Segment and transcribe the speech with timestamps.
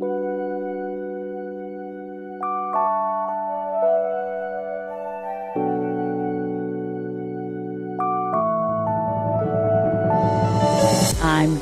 [0.00, 0.06] I'm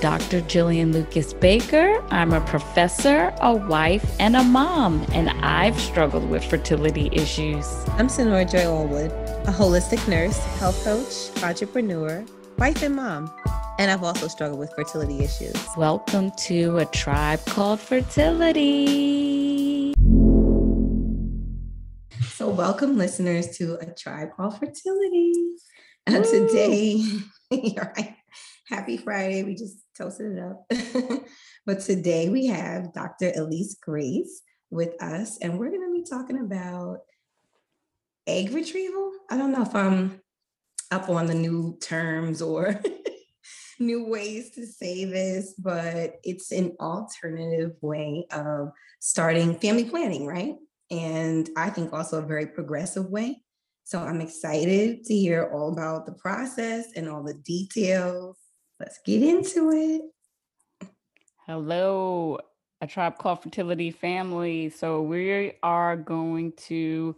[0.01, 0.43] Dr.
[0.43, 2.05] Jillian Lucas Baker.
[2.11, 7.67] I'm a professor, a wife, and a mom, and I've struggled with fertility issues.
[7.93, 9.13] I'm Sinora Joy Allwood,
[9.49, 12.23] a holistic nurse, health coach, entrepreneur,
[12.59, 13.31] wife, and mom.
[13.79, 15.55] And I've also struggled with fertility issues.
[15.77, 19.13] Welcome to a tribe called Fertility.
[22.23, 25.35] So, welcome listeners to a tribe called Fertility.
[26.07, 27.03] And today,
[27.51, 28.17] right,
[28.67, 29.43] happy Friday.
[29.43, 30.65] We just toasted it up.
[31.67, 33.33] but today we have Dr.
[33.37, 34.41] Elise Grace
[34.71, 37.01] with us, and we're going to be talking about
[38.27, 39.13] egg retrieval.
[39.31, 40.23] I don't know if I'm
[40.91, 42.81] up on the new terms or
[43.79, 50.55] new ways to say this, but it's an alternative way of starting family planning, right?
[50.91, 53.43] And I think also a very progressive way.
[53.85, 58.37] So I'm excited to hear all about the process and all the details.
[58.81, 60.89] Let's get into it.
[61.47, 62.39] Hello,
[62.81, 64.71] a tribe called Fertility Family.
[64.71, 67.15] So we are going to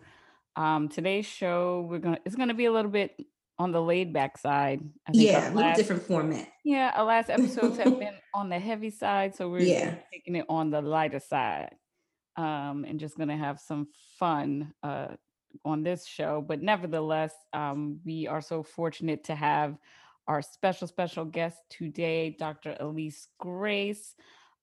[0.56, 1.86] um, today's show.
[1.88, 3.18] We're gonna it's gonna be a little bit
[3.58, 4.80] on the laid back side.
[5.12, 6.48] yeah, a little different format.
[6.64, 9.96] Yeah, our last episodes have been on the heavy side, so we're yeah.
[10.12, 11.74] taking it on the lighter side,
[12.36, 15.08] um, and just gonna have some fun uh,
[15.64, 16.44] on this show.
[16.46, 19.76] But nevertheless, um, we are so fortunate to have
[20.28, 22.76] our special special guest today, Dr.
[22.78, 24.14] Elise Grace.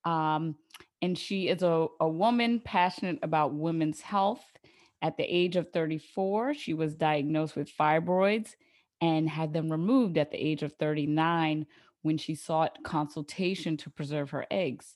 [0.05, 0.55] Um,
[1.01, 4.43] and she is a, a woman passionate about women's health.
[5.01, 8.51] At the age of 34, she was diagnosed with fibroids
[9.01, 11.65] and had them removed at the age of 39
[12.01, 14.95] when she sought consultation to preserve her eggs.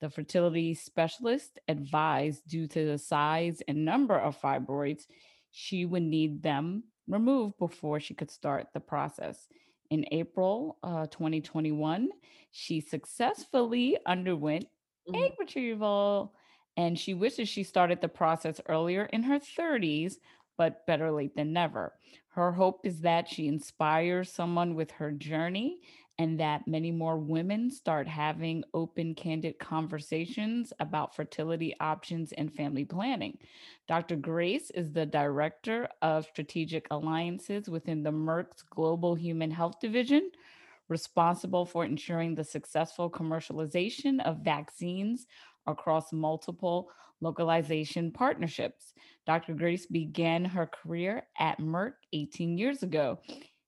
[0.00, 5.06] The fertility specialist advised, due to the size and number of fibroids,
[5.50, 9.48] she would need them removed before she could start the process.
[9.90, 12.10] In April uh, 2021,
[12.50, 14.66] she successfully underwent
[15.08, 15.22] mm-hmm.
[15.22, 16.34] egg retrieval
[16.76, 20.14] and she wishes she started the process earlier in her 30s,
[20.58, 21.94] but better late than never.
[22.28, 25.78] Her hope is that she inspires someone with her journey
[26.18, 32.84] and that many more women start having open, candid conversations about fertility options and family
[32.84, 33.38] planning.
[33.86, 34.16] Dr.
[34.16, 40.30] Grace is the Director of Strategic Alliances within the Merck's Global Human Health Division,
[40.88, 45.28] responsible for ensuring the successful commercialization of vaccines
[45.68, 48.94] across multiple localization partnerships.
[49.26, 49.54] Dr.
[49.54, 53.20] Grace began her career at Merck 18 years ago.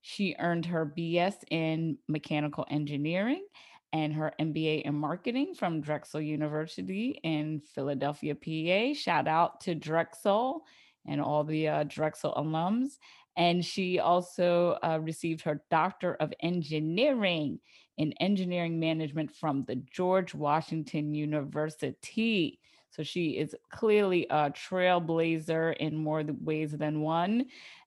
[0.02, 3.44] She earned her BS in mechanical engineering
[3.92, 8.98] and her MBA in marketing from Drexel University in Philadelphia, PA.
[8.98, 10.62] Shout out to Drexel
[11.06, 12.98] and all the uh, Drexel alums.
[13.36, 17.60] And she also uh, received her Doctor of Engineering
[17.96, 22.60] in Engineering Management from the George Washington University.
[22.90, 27.46] So she is clearly a trailblazer in more ways than one.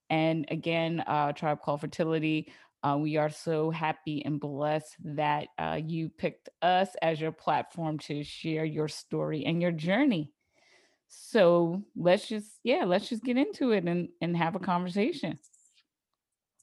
[0.09, 2.51] And again, uh, Tribe Called Fertility,
[2.83, 7.99] uh, we are so happy and blessed that uh, you picked us as your platform
[7.99, 10.31] to share your story and your journey.
[11.07, 15.37] So let's just, yeah, let's just get into it and, and have a conversation.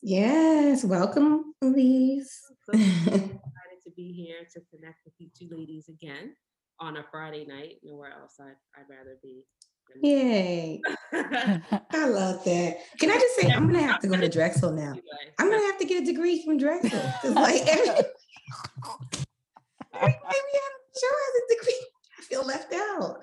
[0.03, 2.41] Yes, welcome, Elise.
[2.67, 6.35] So excited to be here to connect with you two ladies again
[6.81, 7.77] on a Friday night.
[7.83, 9.45] Nowhere else I'd, I'd rather be.
[10.03, 10.81] Yay.
[11.13, 12.79] I love that.
[12.99, 14.95] Can I just say, I'm going to have to go to Drexel now.
[15.39, 16.91] I'm going to have to get a degree from Drexel.
[17.25, 17.89] Like, every,
[19.95, 20.15] every
[20.97, 21.87] show has a degree.
[22.19, 23.19] I feel left out.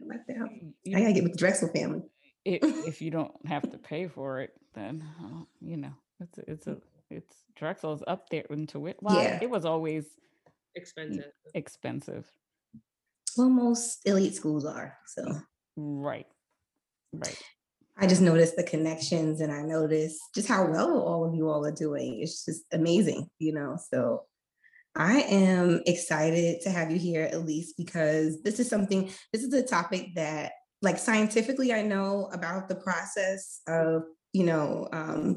[0.00, 0.48] left out.
[0.94, 2.02] I got to get with the Drexel family.
[2.44, 6.50] If, if you don't have to pay for it, then, uh, you know, it's a,
[6.50, 6.76] it's a,
[7.10, 8.96] it's Drexel's up there into it.
[9.00, 9.38] Well, yeah.
[9.42, 10.04] it was always
[10.78, 11.32] expensive.
[11.54, 12.30] Expensive.
[13.36, 14.96] Well, most elite schools are.
[15.06, 15.40] So
[15.76, 16.26] right.
[17.12, 17.40] Right.
[18.00, 21.64] I just noticed the connections and I noticed just how well all of you all
[21.66, 22.20] are doing.
[22.20, 23.76] It's just amazing, you know.
[23.90, 24.22] So
[24.94, 29.62] I am excited to have you here, Elise, because this is something, this is a
[29.62, 34.02] topic that, like, scientifically, I know about the process of,
[34.32, 35.36] you know, um,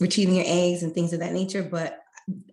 [0.00, 1.98] retrieving your eggs and things of that nature, but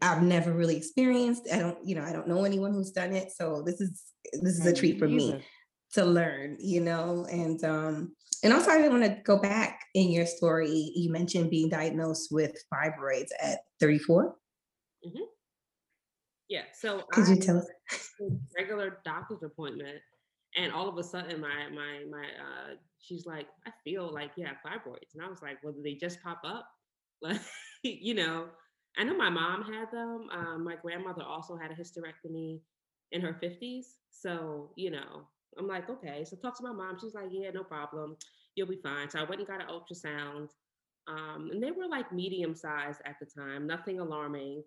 [0.01, 1.47] I've never really experienced.
[1.53, 3.31] I don't, you know, I don't know anyone who's done it.
[3.31, 4.03] So this is
[4.41, 5.43] this is a treat for me
[5.93, 7.25] to learn, you know.
[7.29, 10.91] And um, and also I want to go back in your story.
[10.95, 14.35] You mentioned being diagnosed with fibroids at 34.
[15.05, 15.23] Mm-hmm.
[16.49, 16.63] Yeah.
[16.79, 17.67] So could I, you tell us
[18.57, 19.97] regular doctor's appointment,
[20.55, 24.45] and all of a sudden my my my uh, she's like, I feel like you
[24.45, 26.67] have fibroids, and I was like, well, did they just pop up?
[27.19, 27.41] Like,
[27.83, 28.45] you know,
[28.97, 30.27] I know my mom had them.
[30.31, 32.59] Um, my grandmother also had a hysterectomy
[33.11, 33.85] in her 50s.
[34.09, 35.27] So, you know,
[35.57, 36.25] I'm like, okay.
[36.25, 36.97] So talk to my mom.
[36.99, 38.17] She's like, yeah, no problem.
[38.55, 39.09] You'll be fine.
[39.09, 40.49] So I went and got an ultrasound.
[41.07, 44.63] Um, and they were like medium sized at the time, nothing alarming.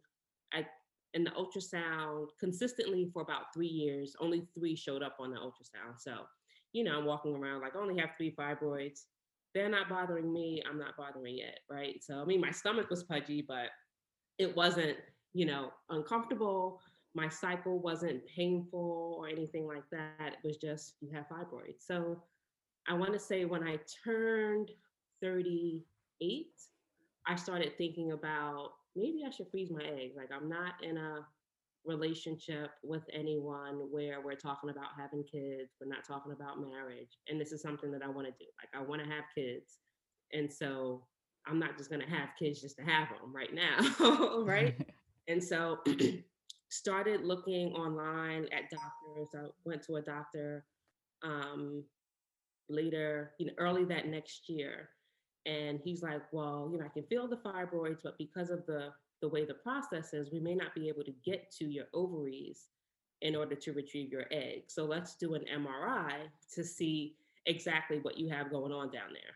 [0.54, 0.66] I
[1.14, 4.14] in the ultrasound consistently for about three years.
[4.20, 5.98] Only three showed up on the ultrasound.
[5.98, 6.12] So,
[6.72, 9.00] you know, I'm walking around like I only have three fibroids.
[9.54, 10.62] They're not bothering me.
[10.68, 11.96] I'm not bothering it, right?
[12.02, 13.70] So I mean, my stomach was pudgy, but
[14.40, 14.96] it wasn't,
[15.34, 16.80] you know, uncomfortable.
[17.14, 20.38] My cycle wasn't painful or anything like that.
[20.42, 21.86] It was just you have fibroids.
[21.86, 22.22] So
[22.88, 24.70] I want to say when I turned
[25.22, 26.46] 38,
[27.26, 30.16] I started thinking about maybe I should freeze my eggs.
[30.16, 31.26] Like I'm not in a
[31.84, 37.18] relationship with anyone where we're talking about having kids, we're not talking about marriage.
[37.28, 38.46] And this is something that I want to do.
[38.58, 39.80] Like I want to have kids.
[40.32, 41.02] And so
[41.46, 44.76] I'm not just going to have kids just to have them right now, right?
[45.28, 45.78] and so
[46.70, 49.28] started looking online at doctors.
[49.34, 50.64] I went to a doctor
[51.22, 51.84] um,
[52.68, 54.90] later, you know, early that next year.
[55.46, 58.90] And he's like, well, you know, I can feel the fibroids, but because of the
[59.22, 62.68] the way the process is, we may not be able to get to your ovaries
[63.20, 64.62] in order to retrieve your egg.
[64.68, 67.16] So let's do an MRI to see
[67.46, 69.34] exactly what you have going on down there.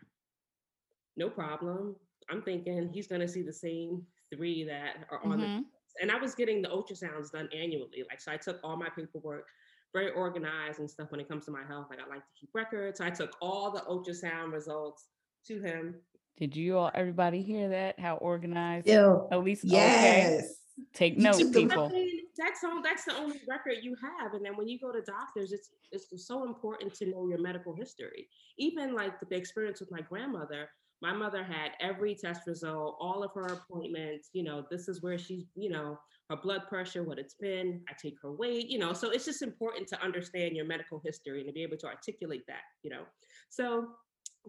[1.17, 1.95] No problem.
[2.29, 4.03] I'm thinking he's going to see the same
[4.33, 5.57] three that are on mm-hmm.
[5.57, 5.65] the.
[6.01, 8.03] And I was getting the ultrasounds done annually.
[8.09, 9.47] Like, so I took all my paperwork,
[9.93, 11.87] very organized and stuff when it comes to my health.
[11.89, 12.97] Like, I like to keep records.
[12.97, 15.05] So I took all the ultrasound results
[15.47, 15.95] to him.
[16.37, 17.97] Did you all, everybody hear that?
[17.97, 18.87] How organized?
[18.87, 20.41] Yo, At least, yes.
[20.41, 20.47] Okay.
[20.93, 21.89] Take note, people.
[22.37, 22.81] that's all.
[22.81, 24.33] That's the only record you have.
[24.33, 27.73] And then when you go to doctors, it's it's so important to know your medical
[27.73, 28.27] history.
[28.57, 30.67] Even like the experience with my grandmother.
[31.05, 34.29] My mother had every test result, all of her appointments.
[34.33, 35.43] You know, this is where she's.
[35.55, 35.99] You know,
[36.31, 37.81] her blood pressure, what it's been.
[37.87, 38.69] I take her weight.
[38.69, 41.77] You know, so it's just important to understand your medical history and to be able
[41.77, 42.63] to articulate that.
[42.81, 43.03] You know,
[43.49, 43.89] so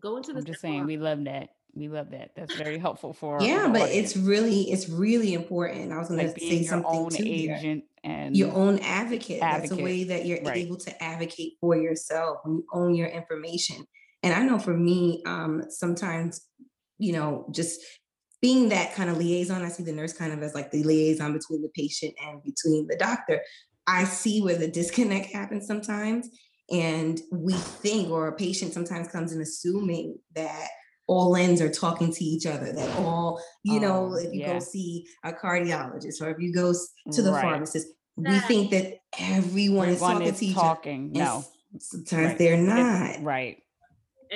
[0.01, 0.39] go into the.
[0.39, 2.31] I'm just saying, we love that we love that.
[2.35, 4.15] That's very helpful for yeah, but audience.
[4.15, 5.93] it's really it's really important.
[5.93, 9.43] I was going like to say something to agent and your own advocate.
[9.43, 9.71] advocate.
[9.71, 10.57] That's a way that you're right.
[10.57, 13.87] able to advocate for yourself when you own your information.
[14.27, 16.45] And I know for me, um, sometimes
[16.99, 17.81] you know just
[18.43, 21.33] being that kind of liaison, I see the nurse kind of as like the liaison
[21.33, 23.41] between the patient and between the doctor.
[23.87, 26.29] I see where the disconnect happens sometimes.
[26.71, 30.69] And we think, or a patient sometimes comes in assuming that
[31.07, 34.55] all ends are talking to each other that all you know oh, if you yeah.
[34.55, 36.75] go see a cardiologist or if you go
[37.13, 37.43] to the right.
[37.43, 37.87] pharmacist
[38.17, 41.13] we think that everyone, is talking is to each talking.
[41.15, 41.45] other no
[41.79, 42.39] sometimes right.
[42.39, 43.59] they're not it's, right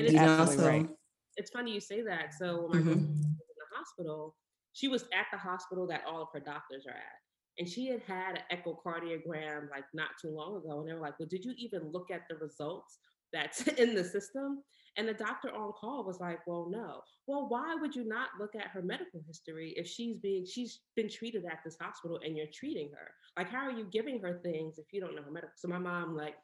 [0.07, 0.89] and it's, know, right.
[1.37, 2.91] it's funny you say that so when mm-hmm.
[2.91, 4.37] was in the hospital
[4.73, 7.19] she was at the hospital that all of her doctors are at
[7.59, 11.19] and she had had an echocardiogram like not too long ago and they were like
[11.19, 12.99] well did you even look at the results
[13.33, 14.63] that's in the system
[14.97, 17.03] and the doctor on call was like, well, no.
[17.27, 21.09] Well, why would you not look at her medical history if she's being she's been
[21.09, 23.11] treated at this hospital and you're treating her?
[23.37, 25.55] Like, how are you giving her things if you don't know her medical?
[25.57, 26.35] So my mom like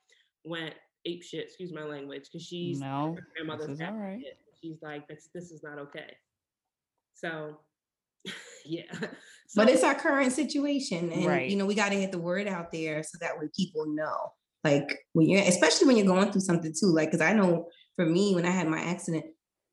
[0.44, 0.74] went
[1.06, 4.22] ape shit, excuse my language, because she's no, her grandmother's all right.
[4.60, 6.16] She's like, this this is not okay.
[7.14, 7.58] So
[8.64, 8.92] yeah.
[9.48, 11.12] So, but it's our current situation.
[11.12, 11.48] And right.
[11.48, 14.32] you know, we gotta get the word out there so that way people know.
[14.64, 18.04] Like when you're especially when you're going through something too, like because I know for
[18.04, 19.24] me when I had my accident,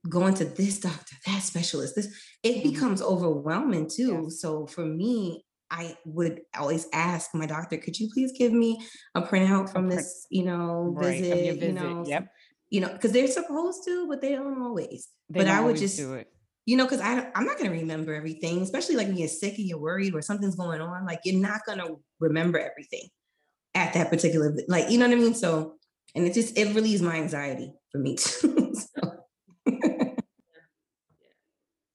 [0.10, 2.08] going to this doctor, that specialist, this
[2.44, 2.70] it mm-hmm.
[2.70, 4.30] becomes overwhelming too.
[4.30, 8.80] So for me, I would always ask my doctor, could you please give me
[9.16, 12.28] a printout from this, you know, right, visit, visit, you know, yep.
[12.70, 15.10] you know, because they're supposed to, but they don't always.
[15.30, 16.28] They but don't I would just do it.
[16.68, 19.68] You know, because I I'm not gonna remember everything, especially like when you're sick and
[19.68, 21.08] you're worried or something's going on.
[21.08, 21.88] Like you're not gonna
[22.20, 23.10] remember everything
[23.74, 25.34] at that particular, like you know what I mean.
[25.34, 25.74] So,
[26.14, 28.74] and it just it relieves my anxiety for me too.
[28.76, 29.12] so.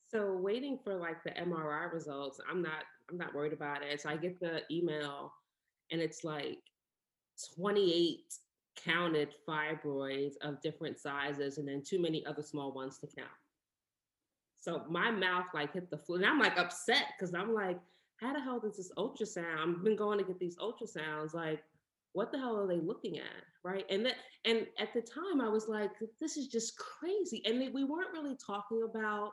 [0.08, 4.00] so waiting for like the MRI results, I'm not I'm not worried about it.
[4.00, 5.32] So I get the email
[5.90, 6.58] and it's like
[7.56, 8.20] 28
[8.76, 13.28] counted fibroids of different sizes and then too many other small ones to count.
[14.60, 17.78] So my mouth like hit the floor and I'm like upset because I'm like,
[18.16, 19.76] how the hell does this ultrasound?
[19.76, 21.34] I've been going to get these ultrasounds.
[21.34, 21.62] Like,
[22.12, 25.48] what the hell are they looking at right and that and at the time i
[25.48, 29.30] was like this is just crazy and they, we weren't really talking about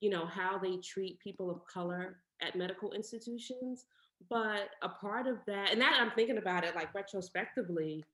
[0.00, 3.84] you know how they treat people of color at medical institutions
[4.28, 8.04] but a part of that, and that I'm thinking about it like retrospectively,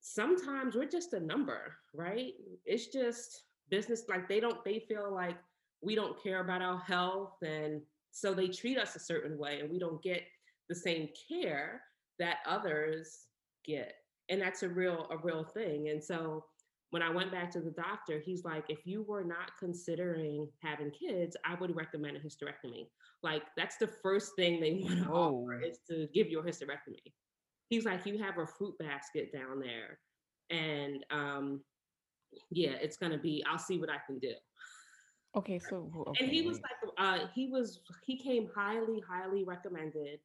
[0.00, 2.32] sometimes we're just a number, right?
[2.64, 5.36] It's just business, like they don't, they feel like
[5.82, 7.36] we don't care about our health.
[7.42, 10.22] And so they treat us a certain way and we don't get
[10.68, 11.82] the same care
[12.18, 13.26] that others
[13.64, 13.94] get.
[14.30, 15.88] And that's a real, a real thing.
[15.90, 16.44] And so
[16.90, 20.90] when I went back to the doctor, he's like, if you were not considering having
[20.90, 22.88] kids, I would recommend a hysterectomy.
[23.22, 25.44] Like that's the first thing they want to oh.
[25.44, 27.12] offer is to give you a hysterectomy.
[27.68, 30.00] He's like, you have a fruit basket down there,
[30.50, 31.60] and um,
[32.50, 33.44] yeah, it's gonna be.
[33.48, 34.32] I'll see what I can do.
[35.36, 36.24] Okay, so okay.
[36.24, 40.18] and he was like, uh, he was he came highly, highly recommended.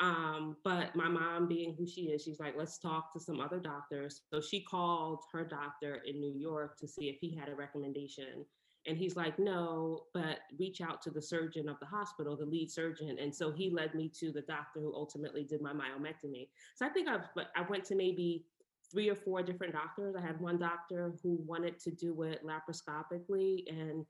[0.00, 3.60] Um, but my mom, being who she is, she's like, let's talk to some other
[3.60, 4.22] doctors.
[4.32, 8.44] So she called her doctor in New York to see if he had a recommendation.
[8.86, 12.70] And he's like, no, but reach out to the surgeon of the hospital, the lead
[12.70, 13.16] surgeon.
[13.20, 16.48] And so he led me to the doctor who ultimately did my myomectomy.
[16.74, 18.46] So I think I've, I went to maybe
[18.90, 20.16] three or four different doctors.
[20.18, 24.04] I had one doctor who wanted to do it laparoscopically and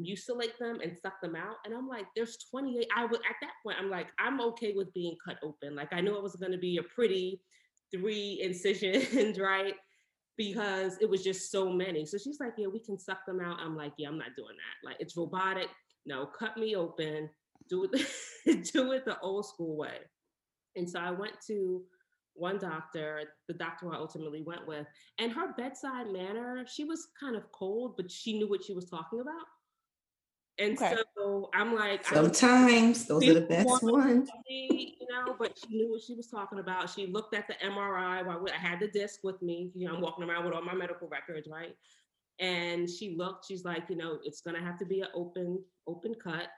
[0.00, 1.56] morcellate them and suck them out.
[1.64, 2.86] And I'm like, there's 28.
[2.96, 5.74] I would at that point, I'm like, I'm okay with being cut open.
[5.74, 7.40] Like I knew it was gonna be a pretty
[7.94, 9.74] three incisions, right?
[10.36, 12.06] Because it was just so many.
[12.06, 13.58] So she's like, yeah, we can suck them out.
[13.60, 14.88] I'm like, yeah, I'm not doing that.
[14.88, 15.68] Like it's robotic.
[16.06, 17.28] No, cut me open.
[17.68, 17.92] Do it,
[18.72, 19.98] do it the old school way.
[20.74, 21.82] And so I went to
[22.34, 24.86] one doctor, the doctor I ultimately went with,
[25.18, 28.88] and her bedside manner, she was kind of cold, but she knew what she was
[28.88, 29.46] talking about.
[30.58, 30.96] And okay.
[31.16, 34.28] so I'm like, sometimes those are the best ones.
[34.48, 36.90] Me, you know, but she knew what she was talking about.
[36.90, 39.70] She looked at the MRI while I had the disc with me.
[39.74, 41.74] You know, I'm walking around with all my medical records, right?
[42.38, 46.14] And she looked, she's like, you know, it's gonna have to be an open, open
[46.14, 46.48] cut.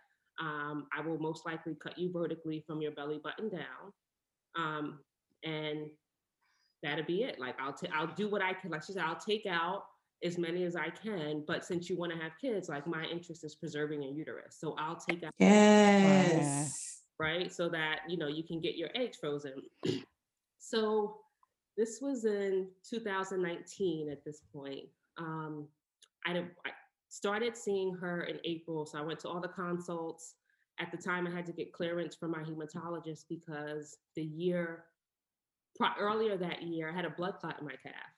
[0.40, 3.92] Um, I will most likely cut you vertically from your belly button down.
[4.56, 5.00] Um,
[5.44, 5.86] and
[6.82, 7.38] that'll be it.
[7.38, 8.70] Like I'll take, I'll do what I can.
[8.70, 9.84] Like she said, I'll take out
[10.22, 11.44] as many as I can.
[11.46, 14.56] But since you want to have kids, like my interest is preserving your uterus.
[14.58, 17.02] So I'll take out yes.
[17.18, 17.52] right.
[17.52, 19.62] So that you know you can get your eggs frozen.
[20.58, 21.18] so
[21.76, 24.86] this was in 2019 at this point.
[25.18, 25.66] Um,
[26.26, 26.70] I, I
[27.08, 28.86] started seeing her in April.
[28.86, 30.34] So I went to all the consults.
[30.80, 34.84] At the time, I had to get clearance from my hematologist because the year
[36.00, 38.13] earlier that year, I had a blood clot in my calf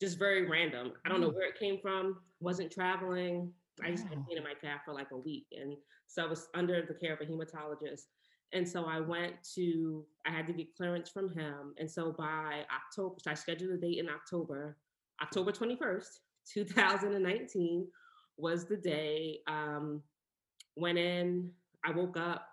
[0.00, 0.92] just very random.
[1.04, 1.34] I don't know mm.
[1.34, 2.16] where it came from.
[2.40, 3.52] Wasn't traveling.
[3.84, 5.74] I just been in my calf for like a week, and
[6.06, 8.02] so I was under the care of a hematologist.
[8.52, 10.04] And so I went to.
[10.26, 13.76] I had to get clearance from him, and so by October, so I scheduled a
[13.76, 14.76] date in October.
[15.22, 17.86] October twenty first, two thousand and nineteen,
[18.36, 19.40] was the day.
[19.46, 20.02] Um,
[20.76, 21.50] went in.
[21.84, 22.46] I woke up.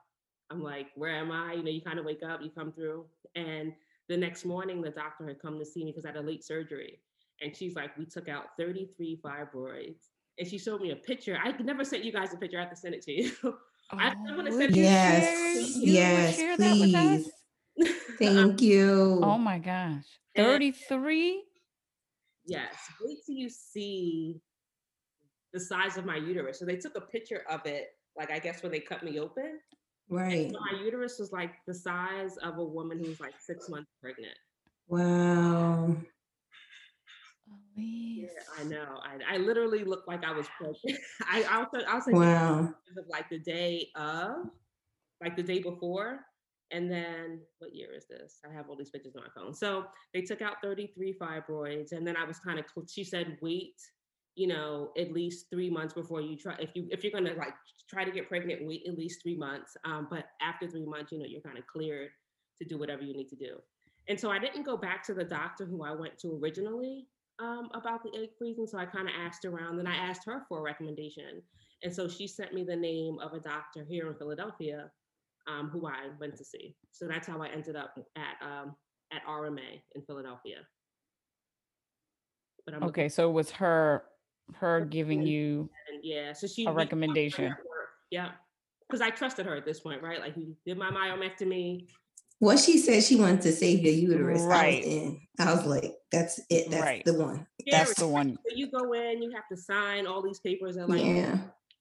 [0.50, 1.54] I'm like, where am I?
[1.54, 3.74] You know, you kind of wake up, you come through, and
[4.08, 6.46] the next morning, the doctor had come to see me because I had a late
[6.46, 7.00] surgery.
[7.42, 10.10] And she's like, we took out 33 fibroids.
[10.40, 11.38] And she showed me a picture.
[11.42, 12.58] I never sent you guys a picture.
[12.58, 13.32] I have to send it to you.
[13.90, 15.94] Oh, I, I want to send yes, you.
[15.94, 17.32] Yes, please.
[18.20, 19.22] Thank um, you.
[19.24, 20.04] Oh my gosh.
[20.36, 21.42] 33?
[22.46, 22.76] Yes.
[23.02, 24.42] Wait till you see
[25.54, 26.60] the size of my uterus.
[26.60, 29.60] So they took a picture of it, like I guess when they cut me open.
[30.10, 30.52] Right.
[30.52, 34.36] So my uterus was like the size of a woman who's like six months pregnant.
[34.88, 35.96] Wow.
[37.78, 38.28] Yeah,
[38.60, 39.00] I know.
[39.04, 41.00] I, I literally looked like I was pregnant.
[41.32, 42.74] I also I was wow.
[43.08, 44.48] like the day of,
[45.24, 46.22] like the day before,
[46.72, 48.40] and then what year is this?
[48.50, 49.54] I have all these pictures on my phone.
[49.54, 52.66] So they took out 33 fibroids, and then I was kind of.
[52.90, 53.76] She said, wait,
[54.36, 56.56] you know, at least three months before you try.
[56.60, 57.54] If you if you're gonna like
[57.88, 59.78] try to get pregnant, wait at least three months.
[59.86, 62.10] Um, but after three months, you know, you're kind of cleared
[62.58, 63.58] to do whatever you need to do.
[64.10, 67.08] And so I didn't go back to the doctor who I went to originally
[67.40, 68.68] um, about the egg freezing.
[68.68, 71.42] So I kind of asked around and I asked her for a recommendation.
[71.84, 74.92] And so she sent me the name of a doctor here in Philadelphia
[75.48, 76.76] um, who I went to see.
[76.92, 78.76] So that's how I ended up at um,
[79.14, 80.58] at RMA in Philadelphia.
[82.66, 84.04] But I'm okay, so it was her
[84.56, 85.70] her giving you
[86.04, 87.56] yeah, so she a recommendation.
[88.12, 88.32] Yeah,
[88.88, 90.20] because I trusted her at this point, right?
[90.20, 91.88] Like he did my myomectomy.
[92.40, 94.44] What she said she wanted to save your uterus.
[94.44, 94.84] Right.
[94.84, 95.22] I was in.
[95.40, 96.70] I was like, that's it.
[96.72, 97.06] That's right.
[97.06, 97.48] the one.
[97.70, 98.38] That's the one.
[98.56, 101.38] You go in, you have to sign all these papers and like yeah.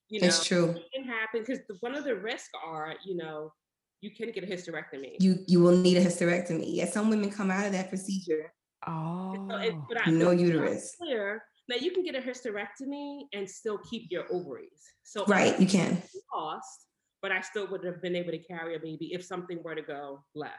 [0.09, 0.69] You know, it's true.
[0.69, 3.51] It can happen because one of the risks are, you know,
[3.99, 5.15] you can get a hysterectomy.
[5.19, 6.65] You you will need a hysterectomy.
[6.67, 8.53] Yeah, some women come out of that procedure.
[8.85, 9.95] Oh, so it, oh.
[10.05, 10.95] I, no uterus.
[10.97, 11.43] Clear.
[11.67, 14.81] Now you can get a hysterectomy and still keep your ovaries.
[15.03, 16.01] So right, you can.
[16.31, 16.87] Cost,
[17.21, 19.81] but I still would have been able to carry a baby if something were to
[19.81, 20.53] go left.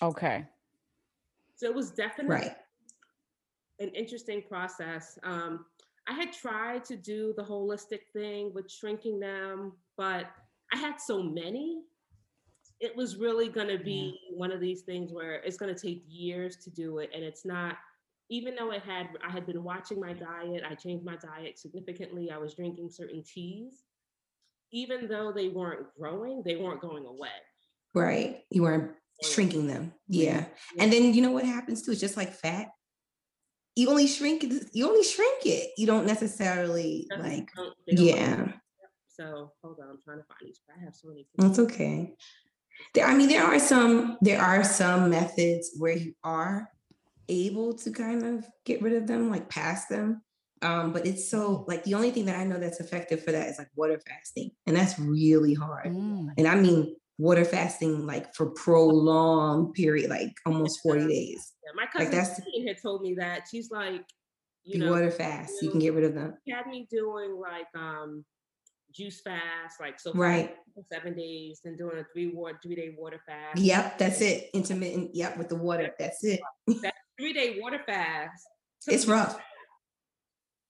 [0.00, 0.46] Okay.
[1.56, 2.56] So it was definitely right.
[3.80, 5.18] An interesting process.
[5.22, 5.64] Um,
[6.08, 10.26] I had tried to do the holistic thing with shrinking them, but
[10.72, 11.82] I had so many.
[12.80, 14.36] It was really going to be yeah.
[14.36, 17.44] one of these things where it's going to take years to do it, and it's
[17.44, 17.76] not.
[18.30, 20.62] Even though it had, I had been watching my diet.
[20.68, 22.30] I changed my diet significantly.
[22.30, 23.84] I was drinking certain teas.
[24.70, 27.30] Even though they weren't growing, they weren't going away.
[27.94, 28.40] Right.
[28.50, 28.92] You weren't
[29.22, 29.94] shrinking them.
[30.08, 30.44] Yeah.
[30.76, 30.82] yeah.
[30.82, 31.92] And then you know what happens too?
[31.92, 32.68] It's just like fat.
[33.78, 35.70] You only shrink it, you only shrink it.
[35.76, 38.36] You don't necessarily like don't, yeah.
[38.36, 38.54] Don't
[39.06, 40.60] so hold on, I'm trying to find these.
[40.68, 41.28] I have so many.
[41.36, 42.12] That's okay.
[42.94, 46.68] There, I mean, there are some, there are some methods where you are
[47.28, 50.22] able to kind of get rid of them, like pass them.
[50.60, 53.48] Um, but it's so like the only thing that I know that's effective for that
[53.48, 55.86] is like water fasting, and that's really hard.
[55.86, 56.30] Mm.
[56.36, 61.52] And I mean water fasting like for prolonged period, like almost 40 days.
[61.64, 63.42] Yeah, my cousin like that's, had told me that.
[63.50, 64.04] She's like,
[64.64, 66.34] you know, water fast, you, know, you can get rid of them.
[66.46, 68.24] She had me doing like um
[68.94, 70.54] juice fast, like so right
[70.92, 73.58] seven days, and doing a three water three day water fast.
[73.58, 74.50] Yep, that's it.
[74.54, 75.14] Intermittent.
[75.14, 75.90] Yep, with the water.
[75.98, 76.40] That's it.
[76.82, 78.44] that three day water fast.
[78.86, 79.38] It's rough.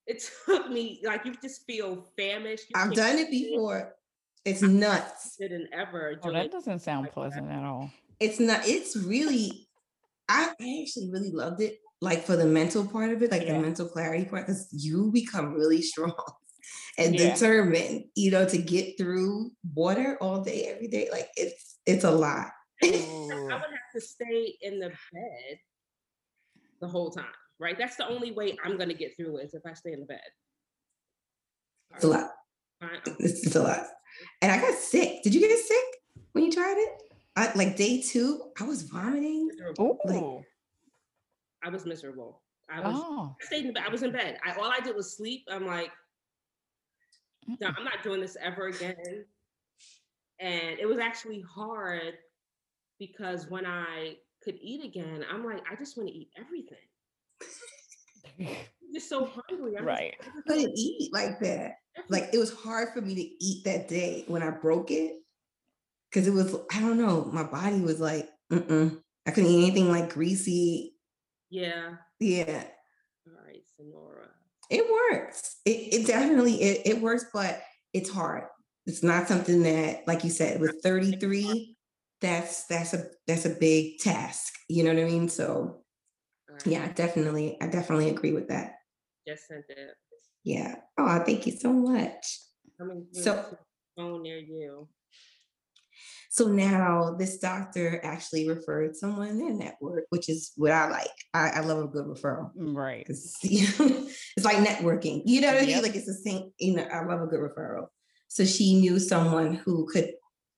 [0.08, 2.64] It took me like you just feel famished.
[2.70, 3.94] You I've done it before.
[4.44, 5.36] It's nuts.
[5.38, 6.18] Didn't ever.
[6.22, 7.58] Oh, that doesn't sound like pleasant that.
[7.58, 7.90] at all.
[8.20, 8.66] It's not.
[8.66, 9.68] It's really.
[10.28, 13.54] I, I actually really loved it, like for the mental part of it, like yeah.
[13.54, 16.14] the mental clarity part, because you become really strong
[16.98, 17.32] and yeah.
[17.32, 21.08] determined, you know, to get through water all day, every day.
[21.10, 22.48] Like it's it's a lot.
[22.82, 25.58] I would have to stay in the bed
[26.80, 27.24] the whole time,
[27.58, 27.76] right?
[27.76, 30.20] That's the only way I'm gonna get through is if I stay in the bed.
[31.94, 32.30] It's a lot.
[33.18, 33.86] It's, it's a lot.
[34.42, 35.22] And I got sick.
[35.22, 35.84] Did you get sick
[36.32, 37.02] when you tried it?
[37.36, 39.50] I, like day two, I was vomiting.
[39.78, 40.22] Like,
[41.62, 42.42] I was miserable.
[42.70, 43.36] I was oh.
[43.40, 43.84] I stayed in bed.
[43.86, 44.38] I was in bed.
[44.44, 45.44] I, all I did was sleep.
[45.50, 45.90] I'm like,
[47.60, 49.24] no, I'm not doing this ever again.
[50.40, 52.14] And it was actually hard
[52.98, 56.78] because when I could eat again, I'm like, I just want to eat everything.
[58.40, 59.76] I'm just so hungry.
[59.76, 60.14] I'm right.
[60.18, 61.78] Just, I couldn't eat like that.
[62.08, 65.14] Like it was hard for me to eat that day when I broke it.
[66.12, 69.90] Cause it was, I don't know, my body was like, mm I couldn't eat anything
[69.90, 70.94] like greasy.
[71.50, 71.96] Yeah.
[72.18, 72.64] Yeah.
[73.26, 74.28] All right, Sinora.
[74.70, 75.56] It works.
[75.66, 77.60] It, it definitely it, it works, but
[77.92, 78.44] it's hard.
[78.86, 81.76] It's not something that, like you said, with 33,
[82.22, 84.54] that's that's a that's a big task.
[84.68, 85.28] You know what I mean?
[85.28, 85.82] So
[86.48, 86.66] right.
[86.66, 88.76] yeah, definitely, I definitely agree with that.
[89.26, 89.90] Just sent it.
[90.48, 90.76] Yeah.
[90.96, 92.40] Oh, thank you so much.
[92.80, 93.44] Coming so
[93.94, 94.88] phone near you.
[96.30, 101.10] So now this doctor actually referred someone in their network, which is what I like.
[101.34, 102.50] I, I love a good referral.
[102.56, 103.06] Mm, right.
[103.42, 105.20] You know, it's like networking.
[105.26, 105.82] You know what I mean?
[105.82, 107.88] Like it's the same, you know, I love a good referral.
[108.28, 110.12] So she knew someone who could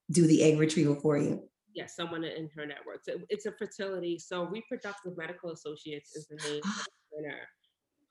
[0.09, 1.43] do the egg retrieval for you.
[1.75, 3.01] Yes, someone in her network.
[3.03, 4.19] So it's a fertility.
[4.19, 7.37] So Reproductive Medical Associates is the name of the center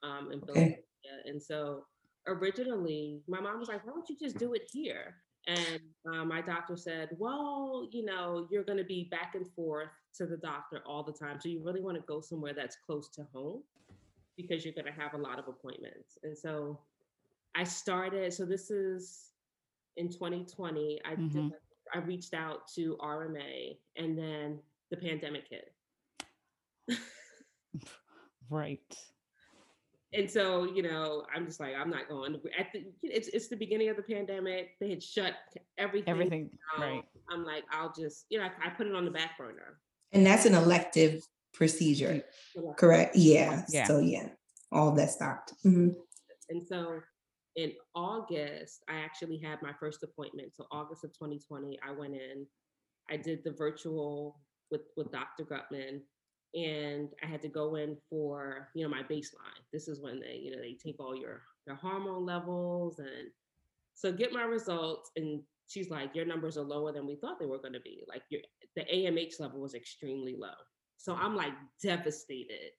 [0.03, 0.79] um, in Okay.
[1.25, 1.85] And so
[2.27, 5.15] originally, my mom was like, "Why don't you just do it here?"
[5.47, 9.89] And uh, my doctor said, Well, you know, you're going to be back and forth
[10.17, 11.39] to the doctor all the time.
[11.39, 13.63] So you really want to go somewhere that's close to home
[14.37, 16.17] because you're going to have a lot of appointments.
[16.23, 16.79] And so
[17.55, 19.31] I started, so this is
[19.97, 21.01] in 2020.
[21.03, 21.27] I, mm-hmm.
[21.27, 21.53] did,
[21.93, 24.59] I reached out to RMA and then
[24.91, 25.73] the pandemic hit.
[28.49, 28.95] right
[30.13, 33.55] and so you know i'm just like i'm not going at the it's, it's the
[33.55, 35.33] beginning of the pandemic they had shut
[35.77, 36.89] everything everything down.
[36.89, 39.79] right i'm like i'll just you know I, I, put it on the back burner
[40.11, 41.21] and that's an elective
[41.53, 42.23] procedure
[42.55, 42.77] elective.
[42.77, 43.63] correct yeah.
[43.69, 44.27] yeah so yeah
[44.71, 45.89] all that stopped mm-hmm.
[46.49, 46.99] and so
[47.55, 52.45] in august i actually had my first appointment so august of 2020 i went in
[53.09, 54.39] i did the virtual
[54.71, 56.01] with with dr gutman
[56.53, 59.63] and I had to go in for you know my baseline.
[59.71, 63.29] This is when they you know they take all your your hormone levels and
[63.93, 67.45] so get my results and she's like your numbers are lower than we thought they
[67.45, 68.03] were going to be.
[68.07, 68.41] Like your
[68.75, 70.49] the AMH level was extremely low.
[70.97, 72.71] So I'm like devastated.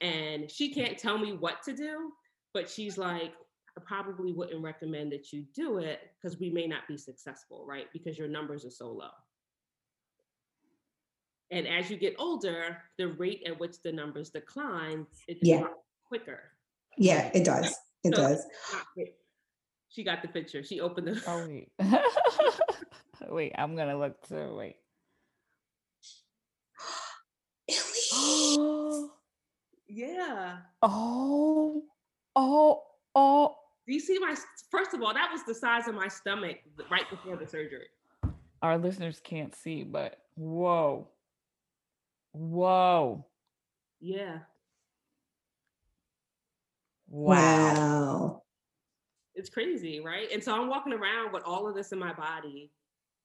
[0.00, 2.10] And she can't tell me what to do,
[2.52, 3.32] but she's like
[3.78, 7.86] I probably wouldn't recommend that you do it because we may not be successful, right?
[7.92, 9.10] Because your numbers are so low.
[11.50, 15.64] And as you get older, the rate at which the numbers decline, it yeah.
[16.08, 16.40] quicker.
[16.98, 17.74] Yeah, it does.
[18.02, 18.46] It so does.
[19.88, 20.62] She got the picture.
[20.62, 21.22] She opened the.
[21.26, 21.68] Oh, wait.
[23.28, 24.76] wait, I'm gonna look to wait.
[29.88, 30.58] yeah.
[30.82, 31.82] Oh,
[32.34, 32.82] oh,
[33.14, 33.56] oh.
[33.86, 34.34] Do you see my?
[34.70, 36.58] First of all, that was the size of my stomach
[36.90, 37.86] right before the surgery.
[38.62, 41.08] Our listeners can't see, but whoa,
[42.36, 43.26] whoa.
[44.00, 44.38] Yeah.
[47.08, 47.34] Wow.
[47.74, 48.42] wow.
[49.34, 50.28] It's crazy, right?
[50.32, 52.70] And so I'm walking around with all of this in my body,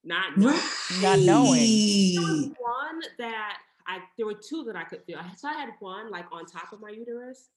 [0.04, 0.56] not knowing.
[0.56, 1.00] Right.
[1.02, 2.56] not knowing.
[2.60, 5.19] one that I there were two that I could feel.
[5.38, 7.50] So I had one like on top of my uterus.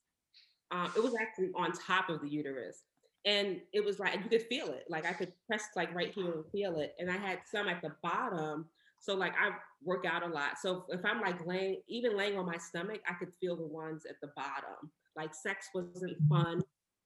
[0.71, 2.83] Um, it was actually on top of the uterus,
[3.25, 4.85] and it was like you could feel it.
[4.89, 6.95] Like I could press like right here and feel it.
[6.97, 8.65] And I had some at the bottom.
[8.99, 9.51] So like I
[9.83, 10.57] work out a lot.
[10.61, 14.05] So if I'm like laying, even laying on my stomach, I could feel the ones
[14.09, 14.91] at the bottom.
[15.15, 16.63] Like sex wasn't fun.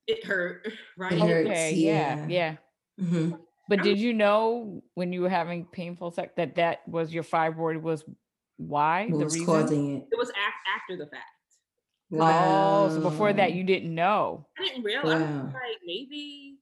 [0.07, 1.13] It hurt, right?
[1.13, 2.27] It hurts, okay, yeah, yeah.
[2.27, 2.55] yeah.
[3.03, 3.35] Mm-hmm.
[3.67, 7.79] But did you know when you were having painful sex that that was your fibroid
[7.79, 8.03] was
[8.57, 9.45] why what the was reason?
[9.45, 10.07] causing it?
[10.11, 10.35] It was af-
[10.75, 11.23] after the fact.
[12.09, 12.87] Wow.
[12.89, 14.47] Oh, so before that you didn't know.
[14.57, 15.21] I didn't realize.
[15.21, 15.43] Wow.
[15.45, 16.57] Like maybe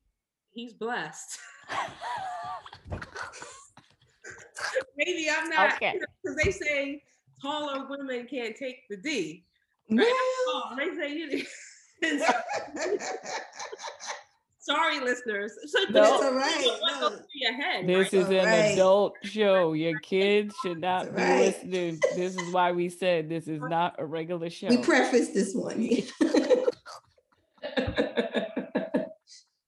[0.52, 1.40] he's blessed.
[4.98, 5.74] maybe I'm not.
[5.76, 5.94] Okay.
[5.94, 7.04] Because you know, they say
[7.42, 9.44] taller women can't take the D.
[9.90, 10.08] Right?
[10.10, 11.44] Oh, they say you.
[14.60, 15.54] Sorry, listeners.
[15.68, 15.94] So no.
[15.94, 16.80] That's all right.
[17.00, 17.10] No.
[17.56, 18.22] Head, this right?
[18.22, 18.74] is an right.
[18.74, 19.72] adult show.
[19.74, 21.40] Your kids should not That's be right.
[21.40, 22.00] listening.
[22.16, 24.68] This is why we said this is not a regular show.
[24.68, 25.88] We preface this one.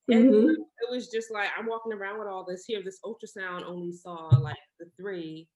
[0.09, 0.61] And mm-hmm.
[0.81, 2.81] It was just like I'm walking around with all this here.
[2.83, 5.47] This ultrasound only saw like the three,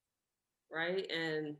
[0.70, 1.10] right?
[1.10, 1.56] And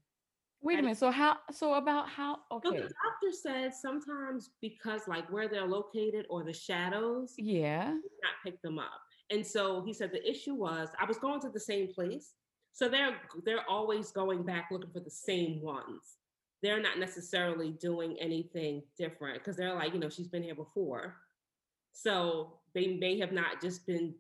[0.65, 0.97] Wait a minute.
[0.97, 1.37] So how?
[1.53, 2.39] So about how?
[2.51, 2.69] Okay.
[2.69, 8.33] So the doctor said sometimes because like where they're located or the shadows, yeah, not
[8.43, 9.01] pick them up.
[9.31, 12.33] And so he said the issue was I was going to the same place,
[12.73, 16.17] so they're they're always going back looking for the same ones.
[16.63, 21.17] They're not necessarily doing anything different because they're like, you know, she's been here before,
[21.95, 24.15] so they may have not just been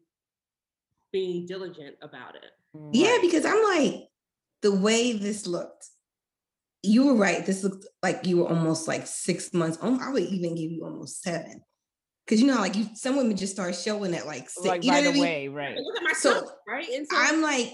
[1.13, 2.51] being diligent about it.
[2.93, 4.09] Yeah, because I'm like
[4.63, 5.91] the way this looked
[6.85, 7.45] you were right.
[7.47, 9.79] This looked like you were almost like six months.
[9.81, 11.63] I would even give you almost seven.
[12.29, 14.91] Cause you know, like you, some women just start showing at like six, like you
[14.91, 15.57] know right away, I mean?
[15.57, 15.77] right?
[15.77, 16.89] Look at my so, right?
[16.89, 17.71] And so I'm like,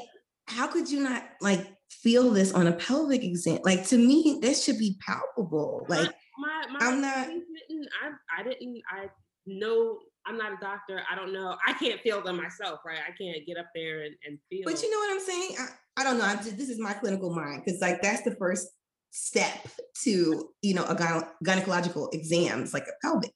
[0.47, 3.61] how could you not like feel this on a pelvic exam?
[3.63, 5.87] Like to me, this should be palpable.
[5.89, 7.29] Like my, my, I'm not.
[7.29, 8.83] Didn't, I, I didn't.
[8.91, 9.07] I
[9.47, 11.03] know I'm not a doctor.
[11.11, 11.57] I don't know.
[11.67, 12.99] I can't feel them myself, right?
[12.99, 14.63] I can't get up there and, and feel.
[14.65, 15.57] But you know what I'm saying?
[15.59, 16.25] I, I don't know.
[16.25, 18.69] I'm just, this is my clinical mind because like that's the first
[19.11, 19.69] step
[20.05, 23.33] to you know a gyne- gynecological exams like a pelvic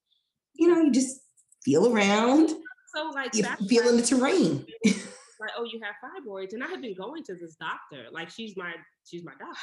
[0.55, 1.21] you know you just
[1.64, 2.51] feel around
[2.95, 6.81] so like you feel in the terrain like oh you have fibroids and i have
[6.81, 8.73] been going to this doctor like she's my
[9.05, 9.59] she's my doctor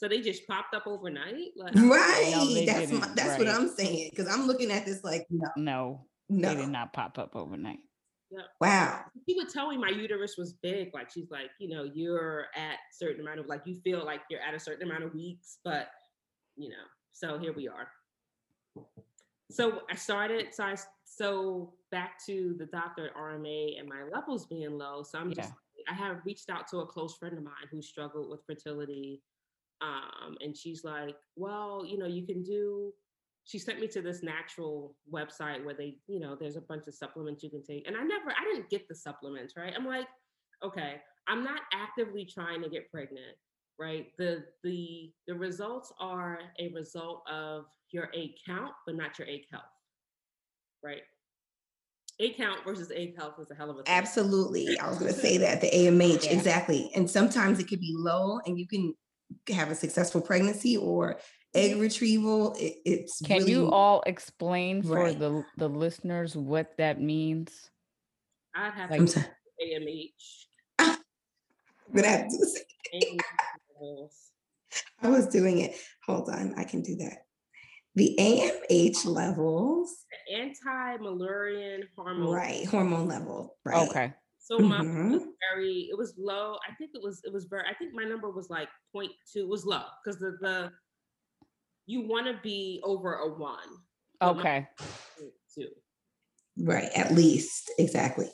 [0.00, 3.38] so they just popped up overnight like right no, that's my, that's right.
[3.38, 6.92] what i'm saying because i'm looking at this like no no no they did not
[6.92, 7.80] pop up overnight
[8.30, 8.42] yeah.
[8.60, 9.00] Wow.
[9.28, 10.94] She would tell me my uterus was big.
[10.94, 14.40] Like she's like, you know, you're at certain amount of like you feel like you're
[14.40, 15.88] at a certain amount of weeks, but
[16.56, 16.76] you know,
[17.10, 17.88] so here we are.
[19.50, 24.46] So I started, so I so back to the doctor at RMA and my levels
[24.46, 25.02] being low.
[25.02, 25.52] So I'm just
[25.88, 29.20] I have reached out to a close friend of mine who struggled with fertility.
[29.82, 32.92] Um, and she's like, well, you know, you can do
[33.44, 36.94] she sent me to this natural website where they, you know, there's a bunch of
[36.94, 37.86] supplements you can take.
[37.88, 39.72] And I never, I didn't get the supplements, right?
[39.76, 40.06] I'm like,
[40.62, 43.36] okay, I'm not actively trying to get pregnant,
[43.78, 44.06] right?
[44.18, 49.42] The the the results are a result of your egg count, but not your egg
[49.50, 49.64] health,
[50.84, 51.02] right?
[52.20, 53.94] Egg count versus egg health is a hell of a thing.
[53.94, 54.78] Absolutely.
[54.78, 56.32] I was going to say that the AMH, yeah.
[56.32, 56.90] exactly.
[56.94, 58.94] And sometimes it could be low and you can
[59.52, 61.18] have a successful pregnancy or
[61.54, 62.54] egg retrieval.
[62.54, 67.70] It, it's can really, you all explain for the the listeners what that means?
[68.54, 69.26] I'd have like, to
[69.64, 70.08] AMH.
[71.92, 73.18] but I have to say
[75.02, 75.74] I was doing it.
[76.06, 77.24] Hold on, I can do that.
[77.96, 80.04] The AMH levels.
[80.32, 82.32] Anti-Müllerian hormone.
[82.32, 83.56] Right, hormone level.
[83.64, 83.88] Right.
[83.88, 84.12] Okay.
[84.50, 85.12] So my mm-hmm.
[85.12, 86.56] was very, it was low.
[86.68, 89.48] I think it was, it was very, I think my number was like 0.2, it
[89.48, 90.72] was low because the, the
[91.86, 93.58] you want to be over a one.
[94.20, 94.66] Okay.
[95.54, 95.68] Two.
[96.58, 98.28] Right, at least exactly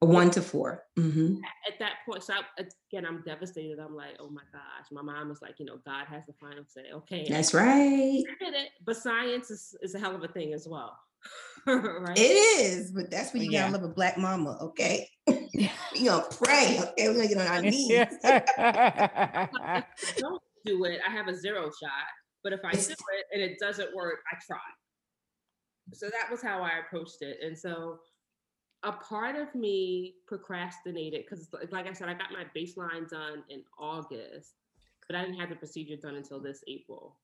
[0.00, 1.34] a one to 4 mm-hmm.
[1.66, 3.78] At that point, so I, again, I'm devastated.
[3.78, 4.86] I'm like, oh my gosh.
[4.90, 6.92] My mom was like, you know, God has the final say.
[6.94, 8.24] Okay, that's right.
[8.24, 10.96] I did it, but science is, is a hell of a thing as well.
[11.66, 12.16] right?
[12.16, 13.70] It is, but that's when you yeah.
[13.70, 15.08] gotta love a black mama, okay?
[15.26, 15.68] you
[16.04, 17.08] gonna pray, okay?
[17.08, 18.06] We're gonna get on our knees.
[20.18, 21.00] don't do it.
[21.06, 21.90] I have a zero shot,
[22.42, 24.58] but if I do it and it doesn't work, I try.
[25.92, 27.98] So that was how I approached it, and so
[28.84, 33.62] a part of me procrastinated because, like I said, I got my baseline done in
[33.78, 34.54] August,
[35.08, 37.16] but I didn't have the procedure done until this April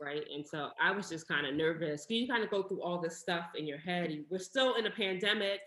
[0.00, 0.24] right?
[0.32, 2.06] And so I was just kind of nervous.
[2.08, 4.24] You kind of go through all this stuff in your head.
[4.30, 5.60] We're still in a pandemic,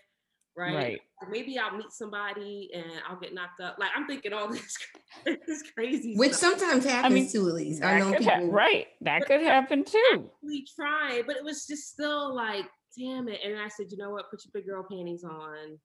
[0.55, 0.75] right?
[0.75, 1.01] right.
[1.29, 3.77] Maybe I'll meet somebody and I'll get knocked up.
[3.79, 4.77] Like I'm thinking all this,
[5.25, 6.59] this crazy, which stuff.
[6.59, 7.81] sometimes happens I mean, to Elise.
[7.81, 8.87] I know people, ha- right?
[9.01, 10.29] That could happen too.
[10.41, 12.65] We try, but it was just still like,
[12.97, 13.39] damn it.
[13.43, 14.29] And I said, you know what?
[14.29, 15.77] Put your big girl panties on.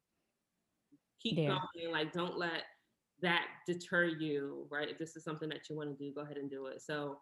[1.22, 1.48] Keep yeah.
[1.48, 1.92] going.
[1.92, 2.62] Like, don't let
[3.22, 4.88] that deter you, right?
[4.88, 6.82] If this is something that you want to do, go ahead and do it.
[6.82, 7.18] So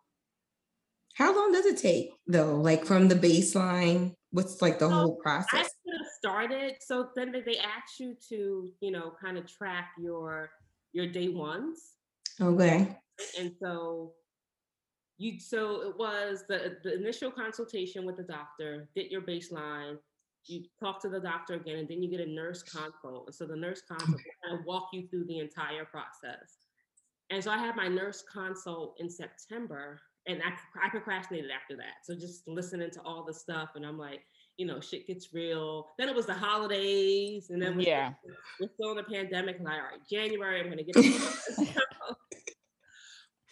[1.14, 2.56] how long does it take though?
[2.56, 5.48] Like from the baseline, what's like the so whole process?
[5.52, 6.74] I could have started.
[6.80, 10.50] So then they ask you to, you know, kind of track your
[10.92, 11.94] your day ones.
[12.40, 12.96] Okay.
[13.38, 14.12] And so
[15.18, 19.98] you so it was the the initial consultation with the doctor, get your baseline,
[20.46, 23.26] you talk to the doctor again, and then you get a nurse consult.
[23.26, 26.58] And so the nurse consult will kind of walk you through the entire process.
[27.30, 32.04] And so I had my nurse consult in September and I, I procrastinated after that.
[32.04, 34.20] So just listening to all the stuff, and I'm like,
[34.56, 35.88] you know, shit gets real.
[35.98, 38.12] Then it was the holidays, and then yeah,
[38.60, 39.56] we're still in the pandemic.
[39.56, 40.96] And like, all right, January, I'm gonna get.
[40.96, 41.76] It.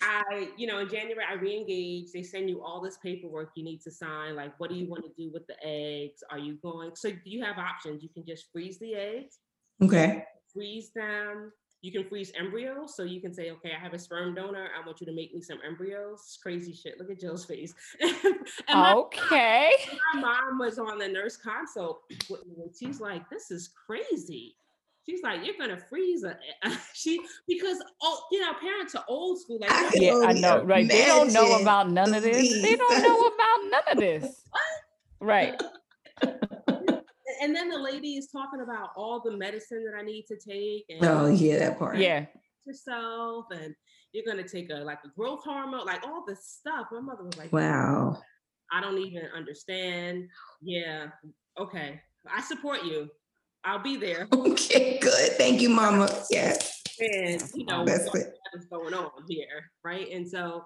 [0.05, 2.11] I, you know, in January I re-engage.
[2.13, 4.35] They send you all this paperwork you need to sign.
[4.35, 6.25] Like, what do you want to do with the eggs?
[6.29, 6.91] Are you going?
[6.97, 8.03] So you have options.
[8.03, 9.39] You can just freeze the eggs.
[9.81, 10.25] Okay.
[10.53, 11.53] Freeze them
[11.83, 12.97] you can freeze embryos.
[12.97, 14.69] So you can say, okay, I have a sperm donor.
[14.81, 16.39] I want you to make me some embryos.
[16.41, 16.99] Crazy shit.
[16.99, 17.75] Look at Jill's face.
[18.69, 19.73] my okay.
[20.15, 23.71] Mom, my mom was on the nurse consult with me and she's like, this is
[23.87, 24.57] crazy.
[25.05, 26.39] She's like, you're gonna freeze a
[26.95, 29.59] she because oh you know parents are old school.
[29.61, 30.89] Like I yeah, I know, right?
[30.89, 32.63] They don't know about none of this.
[32.63, 34.45] They don't know about none of this.
[35.21, 35.61] right
[37.43, 40.85] and then the lady is talking about all the medicine that I need to take.
[40.89, 41.99] And oh yeah, that part.
[41.99, 42.27] Yeah.
[42.65, 43.75] Yourself and
[44.13, 46.87] you're gonna take a like a growth hormone, like all this stuff.
[46.93, 48.19] My mother was like, "Wow,
[48.71, 50.29] I don't even understand."
[50.61, 51.09] Yeah,
[51.59, 52.01] okay,
[52.33, 53.09] I support you.
[53.65, 54.29] I'll be there.
[54.33, 55.33] Okay, good.
[55.33, 56.09] Thank you, Mama.
[56.31, 56.83] Yes.
[57.01, 60.09] And you know That's what is going on here, right?
[60.13, 60.65] And so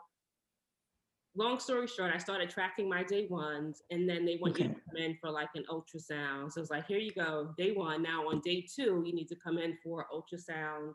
[1.37, 4.64] long story short, I started tracking my day ones, and then they want okay.
[4.64, 6.53] you to come in for like an ultrasound.
[6.53, 8.03] So it's like, here you go, day one.
[8.03, 10.92] Now on day two, you need to come in for ultrasound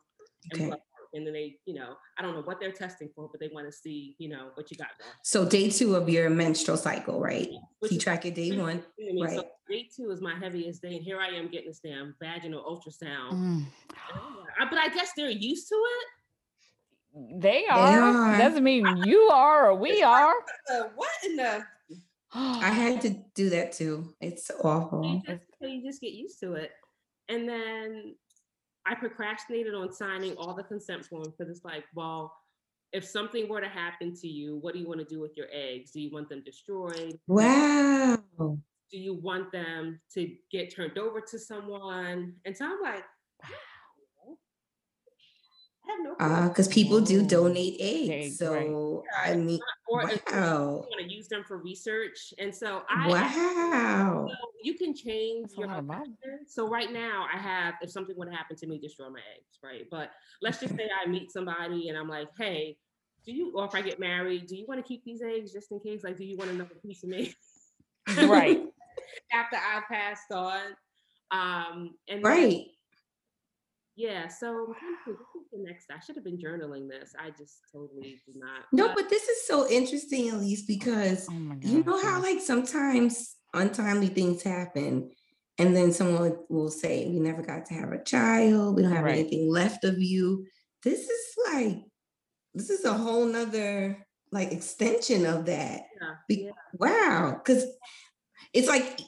[0.51, 0.79] and blood work.
[1.13, 3.67] And then they, you know, I don't know what they're testing for, but they want
[3.67, 4.87] to see, you know, what you got.
[5.23, 7.49] So day two of your menstrual cycle, right?
[7.79, 8.81] Which you track it day one,
[9.19, 9.35] right?
[9.35, 12.63] So day two is my heaviest day, and here I am getting this damn vaginal
[12.63, 13.33] ultrasound.
[13.33, 13.65] Mm.
[14.57, 16.07] but I guess they're used to it.
[17.13, 17.91] They are.
[17.91, 18.37] They are.
[18.37, 20.33] Doesn't mean you are or we are.
[20.95, 21.63] what in the?
[22.33, 24.13] I had to do that too.
[24.21, 25.03] It's awful.
[25.03, 26.71] You just, you just get used to it.
[27.27, 28.15] And then
[28.85, 32.33] I procrastinated on signing all the consent forms because it's like, well,
[32.93, 35.47] if something were to happen to you, what do you want to do with your
[35.51, 35.91] eggs?
[35.91, 37.17] Do you want them destroyed?
[37.27, 38.17] Wow.
[38.37, 42.33] Do you want them to get turned over to someone?
[42.45, 43.03] And so I'm like,
[46.17, 48.37] because uh, people do donate eggs.
[48.37, 49.31] So right.
[49.31, 50.09] I mean, or wow.
[50.09, 55.49] you want to use them for research, and so I wow, so you can change
[55.57, 56.05] That's your
[56.47, 59.87] So right now, I have if something would happen to me, destroy my eggs, right?
[59.89, 62.77] But let's just say I meet somebody and I'm like, hey,
[63.25, 65.71] do you, or if I get married, do you want to keep these eggs just
[65.71, 66.03] in case?
[66.03, 67.33] Like, do you want another piece of me?
[68.23, 68.61] right.
[69.33, 70.61] After I passed on,
[71.31, 72.49] um, and right.
[72.49, 72.65] Then,
[74.01, 74.73] yeah, so
[75.51, 75.91] the next.
[75.91, 77.13] I should have been journaling this.
[77.19, 78.63] I just totally did not.
[78.73, 83.35] No, but, but this is so interesting, Elise, because oh you know how like sometimes
[83.53, 85.11] untimely things happen,
[85.59, 88.75] and then someone will say, "We never got to have a child.
[88.75, 89.19] We don't have right.
[89.19, 90.47] anything left of you."
[90.83, 91.83] This is like,
[92.55, 95.83] this is a whole nother like extension of that.
[96.01, 96.13] Yeah.
[96.27, 96.51] Be- yeah.
[96.73, 97.65] Wow, because
[98.51, 98.99] it's like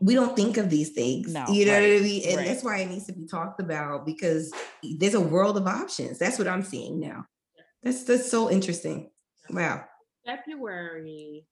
[0.00, 1.32] we don't think of these things.
[1.32, 2.28] No, you know right, what I mean?
[2.28, 2.46] And right.
[2.46, 4.52] that's why it needs to be talked about because
[4.98, 6.18] there's a world of options.
[6.18, 7.26] That's what I'm seeing now.
[7.82, 9.10] That's that's so interesting.
[9.50, 9.84] Wow.
[10.24, 11.46] February.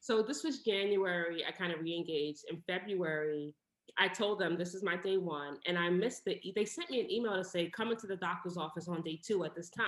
[0.00, 1.44] So this was January.
[1.48, 2.40] I kind of re-engaged.
[2.50, 3.54] In February,
[3.96, 6.40] I told them this is my day one, and I missed it.
[6.54, 9.44] They sent me an email to say come into the doctor's office on day two
[9.44, 9.86] at this time.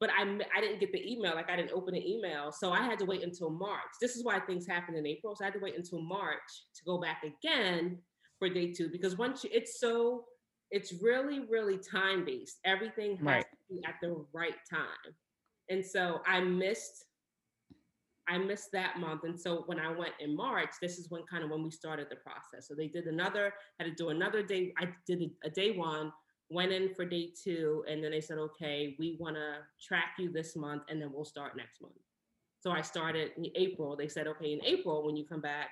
[0.00, 0.22] But I
[0.56, 1.34] I didn't get the email.
[1.34, 3.92] Like I didn't open the email, so I had to wait until March.
[4.00, 5.36] This is why things happen in April.
[5.36, 6.38] So I had to wait until March
[6.74, 7.98] to go back again
[8.38, 10.24] for day two because once you, it's so
[10.70, 12.58] it's really really time based.
[12.64, 13.44] Everything has right.
[13.44, 15.14] to be at the right time,
[15.68, 17.04] and so I missed.
[18.28, 19.24] I missed that month.
[19.24, 22.06] And so when I went in March, this is when kind of when we started
[22.10, 22.68] the process.
[22.68, 24.72] So they did another, had to do another day.
[24.78, 26.12] I did a, a day one,
[26.50, 30.30] went in for day two, and then they said, okay, we want to track you
[30.30, 31.94] this month, and then we'll start next month.
[32.60, 33.96] So I started in April.
[33.96, 35.70] They said, okay, in April, when you come back,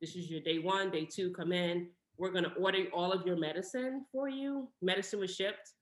[0.00, 1.88] this is your day one, day two, come in.
[2.18, 4.68] We're going to order all of your medicine for you.
[4.82, 5.72] Medicine was shipped.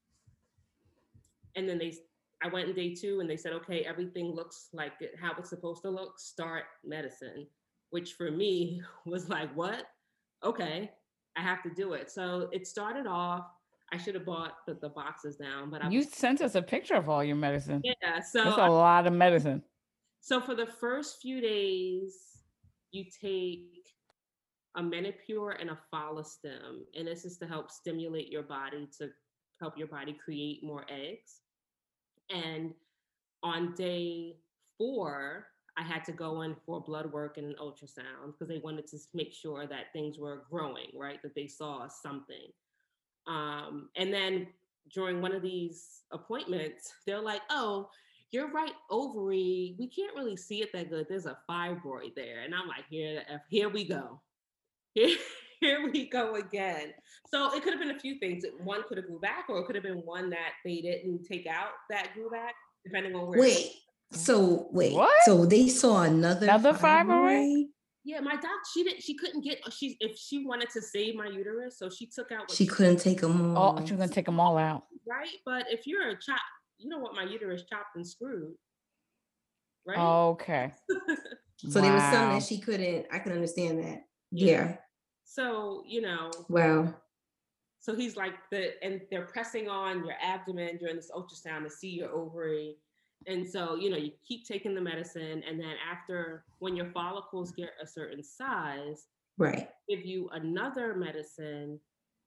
[1.57, 1.95] And then they,
[2.43, 5.51] I went in day two and they said, okay, everything looks like it, how it's
[5.51, 6.19] supposed to look.
[6.19, 7.47] Start medicine,
[7.91, 9.87] which for me was like, what?
[10.45, 10.91] Okay,
[11.37, 12.11] I have to do it.
[12.11, 13.47] So it started off
[13.93, 16.63] I should have bought the, the boxes down, but I you was, sent us a
[16.63, 17.83] picture of all your medicine.
[17.85, 19.63] Yeah, so that's a lot of medicine.
[20.21, 22.15] So for the first few days,
[22.93, 23.89] you take
[24.77, 29.11] a Menopur and a Follistim, and this is to help stimulate your body to
[29.61, 31.41] help your body create more eggs.
[32.31, 32.73] And
[33.43, 34.37] on day
[34.79, 38.87] four, I had to go in for blood work and an ultrasound because they wanted
[38.89, 41.21] to make sure that things were growing, right?
[41.23, 42.49] That they saw something.
[43.27, 44.47] Um, and then
[44.93, 47.89] during one of these appointments, they're like, oh,
[48.31, 51.07] your right ovary, we can't really see it that good.
[51.09, 52.41] There's a fibroid there.
[52.45, 54.21] And I'm like, here, here we go.
[54.95, 55.17] Here,
[55.61, 56.93] here we go again.
[57.31, 58.45] So it could have been a few things.
[58.63, 61.47] One could have grew back, or it could have been one that they didn't take
[61.47, 63.41] out that grew back, depending on where.
[63.41, 63.71] Wait,
[64.11, 65.11] so wait, what?
[65.25, 67.07] so they saw another another fibroid?
[67.07, 67.65] fibroid?
[68.07, 71.27] Yeah, my doc, she didn't, she couldn't get, she, if she wanted to save my
[71.27, 72.51] uterus, so she took out.
[72.51, 73.79] She, she couldn't take them all.
[73.79, 74.85] Oh, she was gonna take them all out.
[75.09, 76.41] Right, but if you're a chop,
[76.79, 78.55] you don't want my uterus chopped and screwed.
[79.87, 79.99] Right.
[79.99, 80.73] Okay.
[81.59, 81.83] so wow.
[81.83, 83.07] there was something that she couldn't.
[83.11, 84.05] I can understand that.
[84.31, 84.47] Yeah.
[84.47, 84.77] yeah.
[85.25, 86.31] So you know.
[86.49, 86.95] Wow.
[87.81, 91.91] So he's like the, and they're pressing on your abdomen during this ultrasound to see
[91.91, 92.77] your ovary
[93.27, 97.53] and so, you know, you keep taking the medicine, and then after when your follicles
[97.53, 99.07] get a certain size,
[99.39, 101.81] right, give you another medicine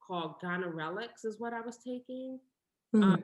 [0.05, 2.39] called Ganirelix, is what I was taking,
[2.95, 3.03] mm-hmm.
[3.03, 3.23] um,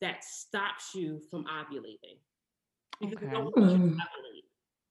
[0.00, 2.18] that stops you from ovulating.
[3.02, 3.26] Okay.
[3.26, 3.98] mm-hmm.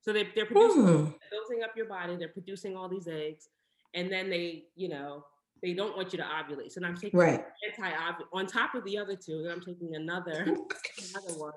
[0.02, 1.12] So they, they're producing, mm-hmm.
[1.32, 3.50] building up your body, they're producing all these eggs,
[3.94, 5.26] and then they, you know,
[5.62, 6.72] they don't want you to ovulate.
[6.72, 7.46] So I'm taking right.
[7.68, 7.92] anti
[8.34, 11.54] on top of the other two, and I'm taking another another one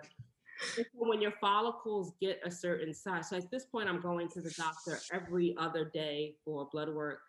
[0.94, 3.28] when your follicles get a certain size.
[3.28, 7.20] So at this point, I'm going to the doctor every other day for blood work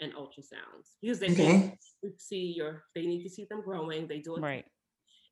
[0.00, 1.76] and ultrasounds because they okay.
[2.18, 4.06] see your they need to see them growing.
[4.06, 4.64] They do it right.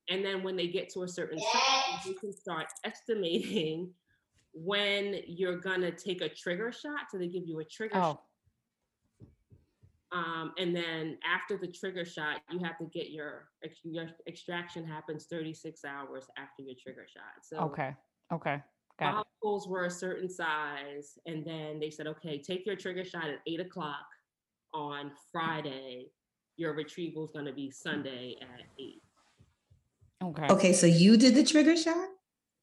[0.08, 3.90] And then when they get to a certain size, you can start estimating
[4.52, 7.10] when you're gonna take a trigger shot.
[7.10, 8.00] So they give you a trigger oh.
[8.00, 8.22] shot
[10.12, 13.48] um, and then after the trigger shot, you have to get your
[13.82, 17.42] your extraction happens 36 hours after your trigger shot.
[17.42, 17.94] So okay,
[18.32, 18.62] okay,
[19.00, 23.24] got follicles were a certain size, and then they said, okay, take your trigger shot
[23.24, 24.06] at eight o'clock
[24.72, 26.06] on Friday.
[26.56, 29.02] Your retrieval is going to be Sunday at eight.
[30.22, 30.46] Okay.
[30.48, 32.08] Okay, so you did the trigger shot.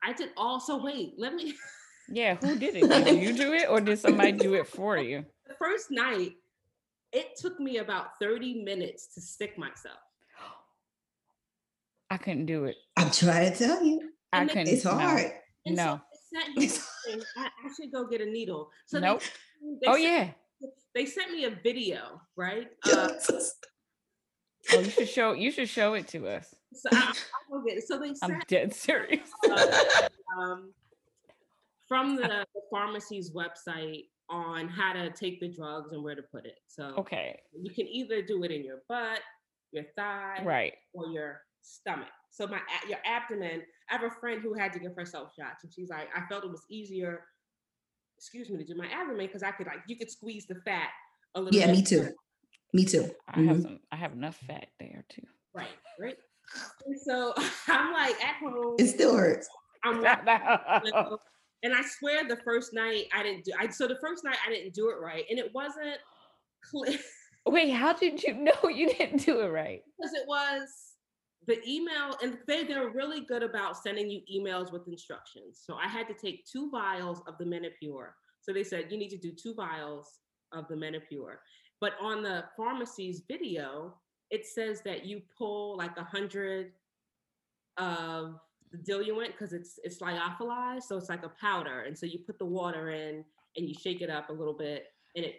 [0.02, 0.30] I did.
[0.38, 1.54] Also, wait, let me.
[2.10, 2.90] Yeah, who did it?
[3.06, 5.26] Did you do it, or did somebody do it for you?
[5.48, 6.34] The first night,
[7.14, 9.98] it took me about 30 minutes to stick myself.
[12.10, 12.76] I couldn't do it.
[12.98, 14.12] I'm trying to tell you.
[14.32, 14.68] I couldn't.
[14.68, 15.32] It's hard.
[15.66, 16.02] No.
[16.36, 16.68] no.
[16.68, 16.80] So
[17.38, 18.70] I, I, should go get a needle.
[18.86, 19.22] So nope.
[19.62, 20.32] They, they oh yeah.
[20.96, 22.68] They sent me a video, right?
[24.72, 25.34] Uh, oh, you should show.
[25.34, 26.56] You should show it to us.
[26.74, 27.14] So I,
[27.50, 27.88] will get it.
[27.88, 28.14] So they.
[28.24, 29.30] I'm dead serious.
[29.50, 29.68] Uh,
[30.40, 30.72] um,
[31.88, 32.22] from the,
[32.56, 36.60] the pharmacy's website, on how to take the drugs and where to put it.
[36.68, 39.20] So okay, you can either do it in your butt,
[39.72, 42.10] your thigh, right, or your stomach.
[42.32, 43.62] So my your abdomen.
[43.90, 46.44] I have a friend who had to give herself shots, and she's like, I felt
[46.44, 47.26] it was easier.
[48.18, 50.90] Excuse me to do my abdomen because I could like you could squeeze the fat
[51.36, 51.60] a little.
[51.60, 51.76] Yeah, bit.
[51.76, 52.10] me too.
[52.74, 53.12] Me too.
[53.28, 53.48] I mm-hmm.
[53.48, 53.80] have some.
[53.92, 55.24] I have enough fat there too.
[55.54, 55.68] Right.
[56.00, 56.18] Right.
[56.86, 57.34] And so
[57.68, 58.76] I'm like at home.
[58.80, 59.48] It still hurts.
[59.84, 60.26] I'm like,
[61.64, 64.52] and I swear the first night I didn't do I so the first night I
[64.52, 65.24] didn't do it right.
[65.30, 65.98] And it wasn't
[66.70, 67.00] clear.
[67.46, 69.82] Wait, how did you know you didn't do it right?
[69.98, 70.70] Because it was
[71.46, 75.62] the email, and they, they're really good about sending you emails with instructions.
[75.66, 78.12] So I had to take two vials of the Menopur.
[78.42, 80.20] So they said you need to do two vials
[80.54, 81.36] of the Menopur.
[81.82, 83.96] But on the pharmacy's video,
[84.32, 86.72] it says that you pull like a hundred
[87.78, 88.36] of
[88.74, 91.82] the diluent because it's it's lyophilized, so it's like a powder.
[91.82, 93.24] And so you put the water in
[93.56, 95.36] and you shake it up a little bit, and it.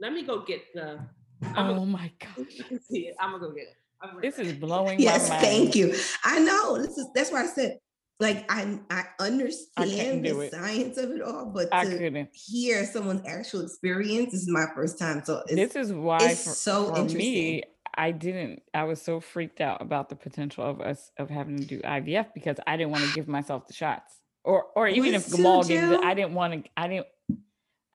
[0.00, 0.98] Let me go get the.
[1.42, 2.46] I'm oh gonna, my god!
[2.50, 3.16] You can see it.
[3.20, 4.22] I'm gonna go get it.
[4.22, 5.46] This is blowing yes, my mind.
[5.46, 5.94] thank you.
[6.24, 7.78] I know this is that's why I said
[8.18, 10.52] like I I understand I the it.
[10.52, 12.30] science of it all, but I to couldn't.
[12.32, 15.22] hear someone's actual experience this is my first time.
[15.24, 17.62] So this is why it's for, so for me,
[18.00, 18.62] I didn't.
[18.72, 22.32] I was so freaked out about the potential of us of having to do IVF
[22.32, 25.82] because I didn't want to give myself the shots, or or even if Gamal gave
[25.92, 26.70] it, I didn't want to.
[26.78, 27.06] I didn't.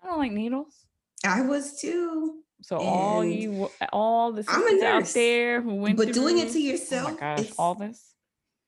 [0.04, 0.86] I don't like needles.
[1.26, 2.36] I was too.
[2.62, 6.60] So and all you, all the sisters out there who went, but doing it to
[6.60, 8.14] yourself, oh my gosh, all this,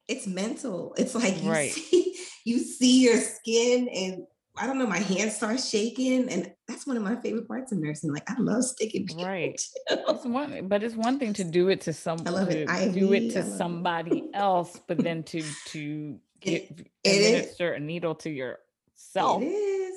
[0.07, 0.95] it's mental.
[0.97, 1.71] It's like you right.
[1.71, 2.15] see,
[2.45, 4.25] you see your skin, and
[4.59, 7.79] I don't know, my hands start shaking, and that's one of my favorite parts of
[7.79, 8.11] nursing.
[8.11, 9.07] Like I love sticking.
[9.17, 9.61] Right.
[9.89, 12.27] It's one, but it's one thing to do it to someone.
[12.27, 12.69] I love it.
[12.69, 14.29] I do it to somebody it.
[14.33, 19.41] else, but then to to get it, administer a needle to yourself.
[19.41, 19.95] It is.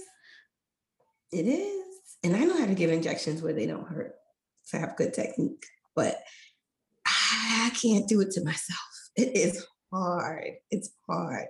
[1.32, 1.90] It is
[2.22, 4.14] and I know how to give injections where they don't hurt.
[4.64, 5.64] So I have good technique,
[5.96, 6.18] but
[7.06, 8.80] I can't do it to myself.
[9.16, 10.52] It is hard.
[10.70, 11.46] It's hard.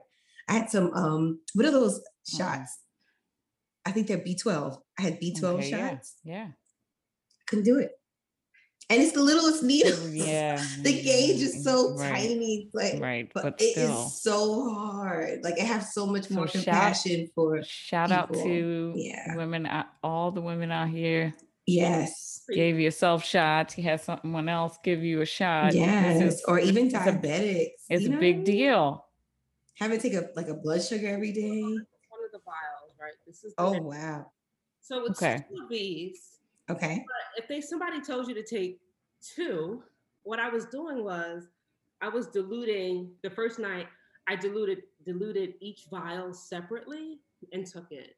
[0.49, 2.39] I had some um what are those mm.
[2.39, 2.79] shots?
[3.85, 4.78] I think they're B12.
[4.99, 6.16] I had B12 okay, shots.
[6.24, 6.35] Yeah.
[6.35, 6.47] yeah.
[7.47, 7.93] Couldn't do it.
[8.91, 10.09] And it's the littlest needle.
[10.09, 10.57] Yeah.
[10.83, 12.12] the gauge is mm, so right.
[12.12, 12.70] tiny.
[12.74, 13.31] Like, right.
[13.33, 15.45] But, but it is so hard.
[15.45, 18.20] Like I have so much so more shout, compassion for shout people.
[18.20, 19.37] out to yeah.
[19.37, 19.68] women,
[20.03, 21.33] all the women out here.
[21.68, 22.43] Yes.
[22.53, 23.78] Gave yourself shots.
[23.78, 25.72] You had someone else give you a shot.
[25.72, 26.20] Yes.
[26.20, 27.68] Is, or even diabetics.
[27.89, 29.07] It's a, big deal.
[29.78, 31.62] Having to take a like a blood sugar every day.
[31.62, 31.87] One
[32.24, 33.12] of the vials, right?
[33.31, 34.26] This is oh wow.
[34.81, 35.45] So it's okay.
[35.49, 37.05] two of these Okay.
[37.07, 38.81] But if they somebody told you to take
[39.22, 39.85] two,
[40.24, 41.49] what I was doing was
[42.01, 43.87] I was diluting the first night.
[44.28, 47.18] I diluted diluted each vial separately
[47.53, 48.16] and took it.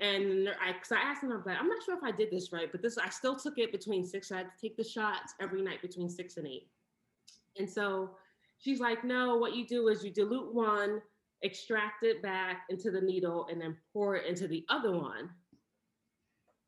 [0.00, 2.52] And I, cause I asked them, I'm like, I'm not sure if I did this
[2.52, 4.32] right, but this I still took it between six.
[4.32, 6.66] I had to take the shots every night between six and eight.
[7.56, 8.10] And so
[8.58, 11.02] she's like, no, what you do is you dilute one,
[11.42, 15.30] extract it back into the needle, and then pour it into the other one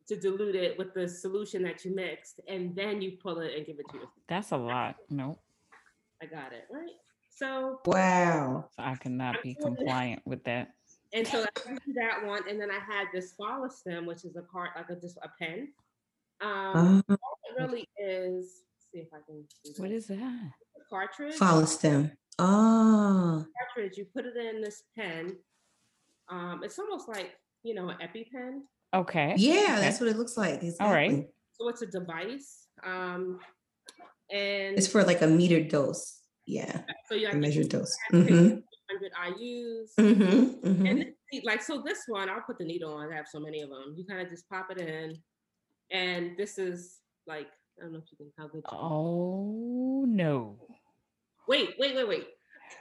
[0.06, 3.66] to dilute it with the solution that you mixed, and then you pull it and
[3.66, 4.12] give it to yourself.
[4.28, 4.96] That's a lot.
[5.10, 5.38] No.
[6.22, 6.90] I got it right.
[7.30, 8.68] So wow.
[8.76, 10.70] So I cannot be compliant with that.
[11.12, 14.42] And so I did that one, and then I had this Follistim, which is a
[14.42, 15.68] card like a just a pen.
[16.40, 18.62] Um, uh, it really is.
[18.92, 19.44] see if I can.
[19.76, 20.18] What is that?
[20.18, 21.34] A cartridge.
[21.68, 22.12] stem.
[22.38, 23.23] Oh.
[23.74, 23.98] Cartridge.
[23.98, 25.36] You put it in this pen.
[26.28, 28.60] Um, it's almost like you know an EpiPen.
[28.94, 29.34] Okay.
[29.36, 29.80] Yeah, okay.
[29.80, 30.62] that's what it looks like.
[30.62, 30.86] Exactly.
[30.86, 31.26] All right.
[31.52, 32.66] So it's a device.
[32.84, 33.38] Um,
[34.30, 36.20] and it's for like a metered dose.
[36.46, 36.82] Yeah.
[37.08, 37.96] So you have a measured dose.
[38.12, 38.58] Mm-hmm.
[38.90, 39.88] 100 IUs.
[39.98, 40.86] Mm-hmm, mm-hmm.
[40.86, 41.06] And
[41.44, 43.12] like, so this one, I'll put the needle on.
[43.12, 43.94] I have so many of them.
[43.96, 45.16] You kind of just pop it in.
[45.90, 47.48] And this is like,
[47.78, 48.62] I don't know if you can, how good.
[48.68, 50.56] Oh, no.
[51.48, 52.26] Wait, wait, wait, wait.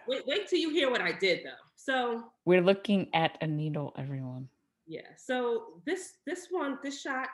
[0.08, 1.52] Wait, wait till you hear what I did though.
[1.76, 4.48] So we're looking at a needle, everyone.
[4.88, 5.02] Yeah.
[5.18, 7.28] So this this one, this shot,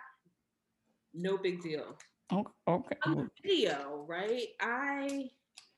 [1.13, 1.97] no big deal.
[2.31, 2.51] Okay.
[2.67, 2.95] okay.
[3.05, 4.47] On the video, right?
[4.61, 5.29] I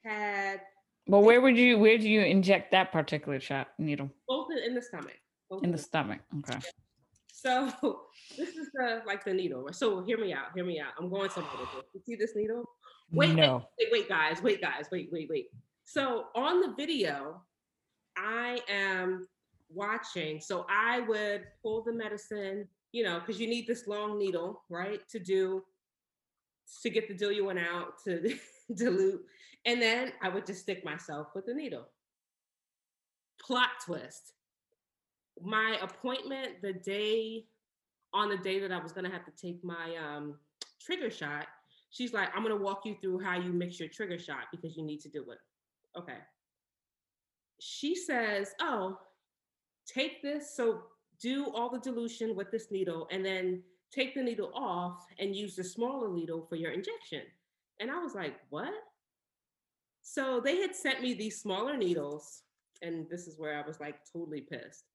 [0.03, 0.61] had.
[1.07, 4.09] Well, where would you where do you inject that particular shot needle?
[4.27, 5.17] Both in the stomach.
[5.49, 6.19] Both in the stomach.
[6.39, 6.59] Okay.
[7.34, 7.71] So
[8.38, 9.67] this is the like the needle.
[9.71, 10.47] So hear me out.
[10.53, 10.93] Hear me out.
[10.99, 11.91] I'm going somewhere with this.
[11.93, 12.65] You see this needle?
[13.11, 13.67] Wait, no.
[13.77, 14.41] wait, wait, wait, guys.
[14.41, 14.86] Wait, guys.
[14.91, 15.47] Wait, wait, wait.
[15.86, 17.41] So on the video,
[18.17, 19.27] I am
[19.73, 20.39] watching.
[20.39, 25.01] So I would pull the medicine, you know, because you need this long needle, right,
[25.09, 25.63] to do
[26.82, 28.34] to get the diluent out to
[28.75, 29.25] dilute,
[29.65, 31.88] and then I would just stick myself with the needle.
[33.41, 34.34] Plot twist:
[35.41, 37.45] my appointment the day
[38.13, 40.36] on the day that I was gonna have to take my um,
[40.79, 41.47] trigger shot.
[41.89, 44.84] She's like, I'm gonna walk you through how you mix your trigger shot because you
[44.84, 45.39] need to do it.
[45.97, 46.17] Okay.
[47.59, 48.97] She says, Oh,
[49.85, 50.81] take this, so
[51.21, 53.61] do all the dilution with this needle and then
[53.93, 57.21] take the needle off and use the smaller needle for your injection.
[57.79, 58.73] And I was like, what?
[60.01, 62.43] So they had sent me these smaller needles,
[62.81, 64.85] and this is where I was like totally pissed.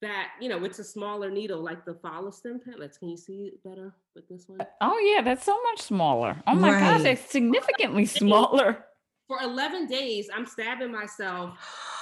[0.00, 2.96] That, you know, it's a smaller needle like the Follistim pellets.
[2.96, 4.60] Can you see it better with this one?
[4.60, 6.42] Uh, oh, yeah, that's so much smaller.
[6.46, 6.80] Oh my right.
[6.80, 8.84] gosh, it's significantly smaller.
[9.30, 11.56] For 11 days, I'm stabbing myself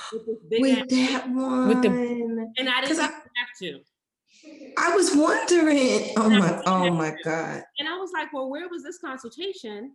[0.14, 1.68] with this big with that one.
[1.68, 3.80] With the and I didn't I, have to.
[4.78, 6.14] I was wondering.
[6.16, 7.62] Oh my, oh my God.
[7.78, 9.94] And I was like, well, where was this consultation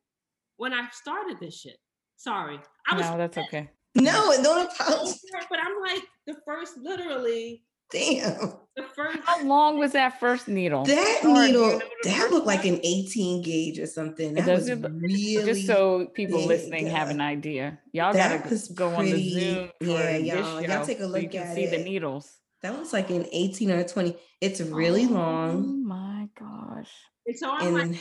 [0.58, 1.78] when I started this shit?
[2.18, 2.60] Sorry.
[2.88, 3.68] I was No, that's okay.
[3.96, 5.20] No, don't apologize.
[5.50, 7.64] But I'm like the first, literally.
[7.94, 8.54] Damn.
[8.76, 9.20] The first.
[9.24, 10.84] How long was that first needle?
[10.84, 14.34] That needle, that looked like an 18 gauge or something.
[14.34, 16.48] That was really just so people big.
[16.48, 17.80] listening have an idea.
[17.92, 19.70] Y'all that gotta go pretty, on the Zoom.
[19.80, 21.72] Yeah, y'all, y'all take a look so you can at see it.
[21.72, 22.36] the needles.
[22.64, 24.16] That was like an 18 or 20.
[24.42, 25.58] It's really oh, long.
[25.58, 26.90] Oh my gosh.
[27.26, 28.00] It's on and my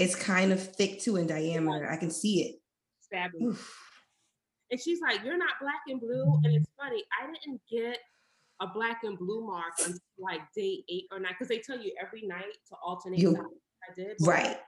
[0.00, 1.88] it's kind of thick too in diameter.
[1.88, 2.56] I can see it.
[3.02, 3.56] Stabbing.
[4.70, 6.40] And she's like, You're not black and blue.
[6.42, 7.98] And it's funny, I didn't get
[8.60, 11.92] a black and blue mark until like day eight or nine, because they tell you
[12.00, 13.18] every night to alternate.
[13.18, 14.16] You, I did.
[14.20, 14.58] Right.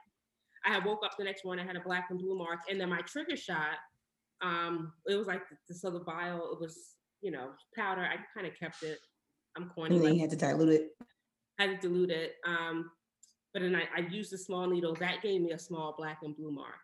[0.65, 2.79] I had woke up the next morning, I had a black and blue mark, and
[2.79, 3.77] then my trigger shot,
[4.41, 6.77] um, it was like the, so the vial, it was,
[7.21, 8.01] you know, powder.
[8.01, 8.99] I kind of kept it.
[9.57, 9.95] I'm corny.
[9.95, 10.89] And then you had to dilute it.
[11.59, 12.35] I had to dilute it.
[12.45, 12.91] Um,
[13.53, 14.95] but then I, I used a small needle.
[14.95, 16.75] That gave me a small black and blue mark.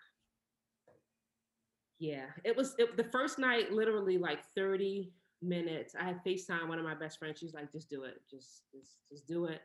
[1.99, 5.95] Yeah, it was it, the first night, literally like 30 minutes.
[5.99, 7.39] I had FaceTime one of my best friends.
[7.39, 8.21] She's like, just do it.
[8.29, 9.61] Just, just, just do it.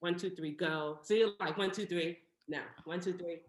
[0.00, 0.98] One, two, three, go.
[1.02, 2.18] So you're like, one, two, three.
[2.48, 3.40] No, one, two, three.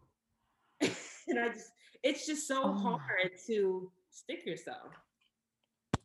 [1.28, 1.72] and I just,
[2.04, 2.74] it's just so oh.
[2.74, 4.94] hard to stick yourself.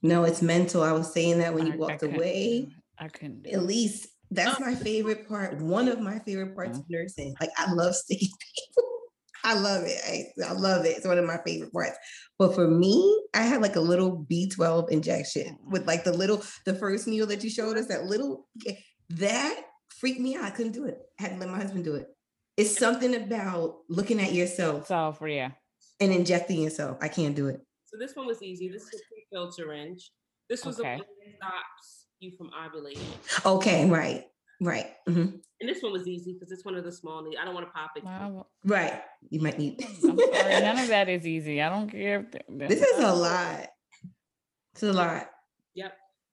[0.03, 0.83] No, it's mental.
[0.83, 2.69] I was saying that when you I, walked I away.
[2.99, 3.47] I couldn't.
[3.47, 4.65] At least that's oh.
[4.65, 5.59] my favorite part.
[5.59, 7.35] One of my favorite parts of nursing.
[7.41, 8.90] Like I love sticking people.
[9.45, 9.99] I love it.
[10.07, 10.97] I, I, love it.
[10.97, 11.97] It's one of my favorite parts.
[12.39, 15.87] But for me, I had like a little B12 injection with mm.
[15.87, 18.75] like the little, the first needle that you showed us, that little, eh,
[19.11, 20.45] that freaked me out.
[20.45, 20.99] I couldn't do it.
[21.19, 22.07] I had to let my husband do it.
[22.57, 24.87] It's something about looking at yourself.
[24.87, 25.53] Self, yeah.
[26.01, 26.99] And injecting yourself.
[27.01, 27.61] I can't do it.
[27.87, 28.69] So this one was easy.
[28.69, 30.11] This is a pre-filled syringe.
[30.49, 30.95] This was okay.
[30.95, 33.47] a that stops you from ovulating.
[33.47, 34.25] Okay, right.
[34.61, 34.87] Right.
[35.09, 35.37] Mm-hmm.
[35.61, 37.37] And this one was easy because it's one of the small needs.
[37.41, 38.05] I don't want to pop it.
[38.05, 38.47] Wow.
[38.65, 39.01] Right.
[39.31, 39.83] You might need.
[40.05, 40.61] I'm sorry.
[40.61, 41.61] None of that is easy.
[41.63, 42.27] I don't care.
[42.49, 43.67] this is a lot.
[44.73, 45.31] It's a lot.
[45.75, 45.93] Yep.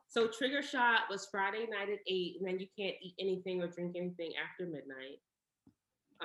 [0.09, 3.67] So trigger shot was Friday night at eight, and then you can't eat anything or
[3.67, 5.19] drink anything after midnight.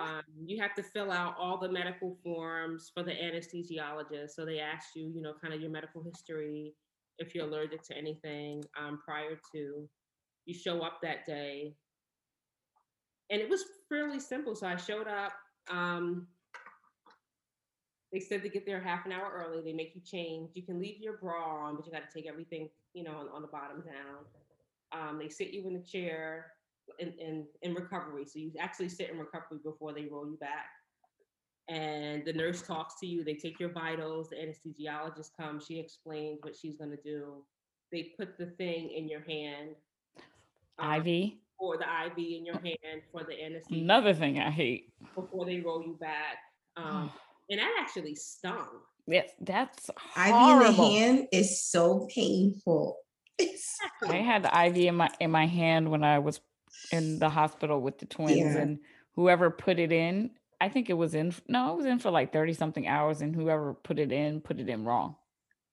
[0.01, 4.31] Um, you have to fill out all the medical forms for the anesthesiologist.
[4.31, 6.73] So they ask you, you know, kind of your medical history,
[7.19, 9.89] if you're allergic to anything um, prior to.
[10.47, 11.75] You show up that day
[13.33, 14.55] and it was fairly simple.
[14.55, 15.33] So I showed up.
[15.71, 16.29] Um,
[18.13, 19.63] they said to get there half an hour early.
[19.63, 20.51] They make you change.
[20.55, 23.29] You can leave your bra on, but you got to take everything, you know, on,
[23.35, 24.19] on the bottom down.
[24.93, 26.53] Um, they sit you in the chair
[26.99, 28.27] in, in in recovery.
[28.27, 30.67] So you actually sit in recovery before they roll you back.
[31.69, 33.25] And the nurse talks to you.
[33.25, 34.29] They take your vitals.
[34.29, 35.65] The anesthesiologist comes.
[35.65, 37.45] She explains what she's going to do.
[37.91, 39.71] They put the thing in your hand.
[40.79, 43.83] Um, IV or the IV in your hand for the anesthesia.
[43.83, 44.93] Another thing I hate.
[45.15, 46.39] Before they roll you back.
[46.77, 47.11] Um,
[47.51, 48.69] and that actually stung.
[49.07, 50.63] Yes, that's horrible.
[50.63, 52.99] IV in the hand is so painful.
[53.39, 54.19] Exactly.
[54.19, 56.41] I had the IV in my in my hand when I was
[56.93, 58.59] in the hospital with the twins, yeah.
[58.59, 58.79] and
[59.15, 60.31] whoever put it in,
[60.61, 61.35] I think it was in.
[61.49, 64.61] No, it was in for like thirty something hours, and whoever put it in put
[64.61, 65.17] it in wrong.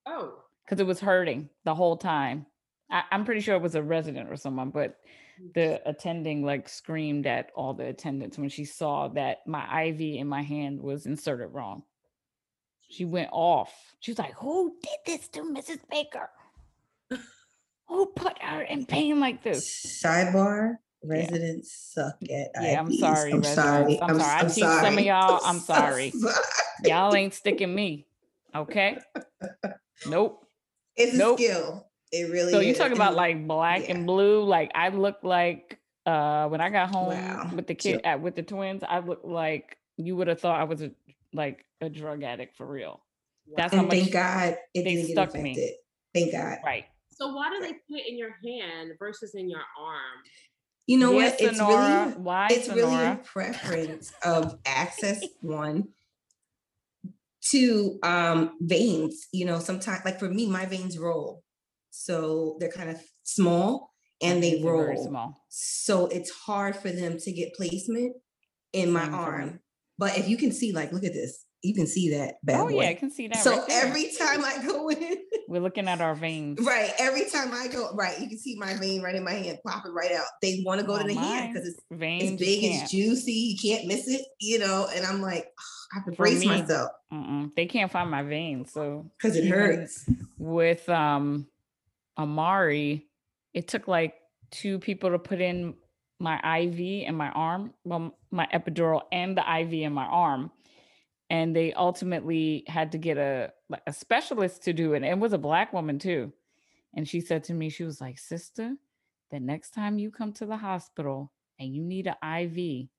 [0.07, 2.45] Oh, because it was hurting the whole time.
[2.89, 4.95] I, I'm pretty sure it was a resident or someone, but
[5.53, 10.27] the attending like screamed at all the attendants when she saw that my IV in
[10.27, 11.83] my hand was inserted wrong.
[12.89, 13.73] She went off.
[13.99, 15.79] She was like, Who did this to Mrs.
[15.89, 16.29] Baker?
[17.87, 20.01] Who put her in pain like this?
[20.03, 22.03] Sidebar residents yeah.
[22.03, 22.77] suck at Yeah, IVs.
[22.79, 23.31] I'm sorry.
[23.31, 24.01] I'm sorry.
[24.01, 24.39] I'm, I'm, sorry.
[24.39, 24.85] I'm I teach sorry.
[24.85, 25.39] some of y'all.
[25.45, 26.11] I'm sorry.
[26.11, 26.35] sorry.
[26.83, 28.05] Y'all ain't sticking me.
[28.55, 28.97] Okay.
[30.07, 30.45] Nope.
[30.95, 31.39] It's nope.
[31.39, 31.88] a skill.
[32.11, 32.51] It really.
[32.51, 33.95] So you talk about like black yeah.
[33.95, 34.43] and blue.
[34.43, 37.51] Like I look like uh when I got home wow.
[37.53, 38.83] with the kid at, with the twins.
[38.87, 40.91] I look like you would have thought I was a
[41.33, 43.01] like a drug addict for real.
[43.55, 45.75] That's and how much thank God it they didn't stuck me.
[46.13, 46.57] Thank God.
[46.65, 46.85] Right.
[47.11, 50.23] So why do they put it in your hand versus in your arm?
[50.87, 51.41] You know yes, what?
[51.41, 52.05] It's Sinora.
[52.05, 52.75] really why it's Sinora?
[52.75, 55.89] really a preference of access one
[57.51, 59.27] to um veins.
[59.31, 61.43] You know, sometimes like for me, my veins roll.
[61.99, 63.91] So they're kind of small
[64.21, 65.05] and they roll.
[65.05, 65.43] Small.
[65.49, 68.15] So it's hard for them to get placement
[68.71, 69.59] in my arm.
[69.97, 71.45] But if you can see, like, look at this.
[71.61, 72.83] You can see that bad Oh boy.
[72.83, 73.43] yeah, I can see that.
[73.43, 75.17] So right every time I go in,
[75.49, 76.57] we're looking at our veins.
[76.61, 76.93] Right.
[76.97, 79.93] Every time I go, right, you can see my vein right in my hand, popping
[79.93, 80.27] right out.
[80.41, 83.33] They want to go oh, to the hand because it's veins it's big, it's juicy,
[83.33, 84.87] you can't miss it, you know.
[84.95, 86.91] And I'm like, oh, I have to brace me, myself.
[87.57, 90.09] They can't find my veins, so because it hurts.
[90.37, 91.47] With um
[92.19, 93.07] Amari,
[93.53, 94.15] it took like
[94.51, 95.75] two people to put in
[96.19, 100.51] my IV in my arm, well, my epidural and the IV in my arm.
[101.29, 103.51] and they ultimately had to get a
[103.87, 104.97] a specialist to do it.
[104.97, 106.33] And it was a black woman too.
[106.95, 108.75] And she said to me, she was like, "Sister,
[109.31, 112.89] the next time you come to the hospital and you need an IV,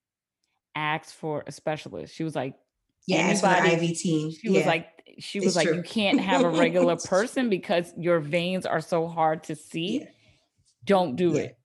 [0.76, 2.54] ask for a specialist." She was like,
[3.06, 4.58] "Yeah, anybody, IV team." She yeah.
[4.58, 4.86] was like,
[5.20, 5.76] she was it's like, true.
[5.76, 10.00] "You can't have a regular person because your veins are so hard to see.
[10.00, 10.06] Yeah.
[10.84, 11.42] Don't do yeah.
[11.42, 11.56] it."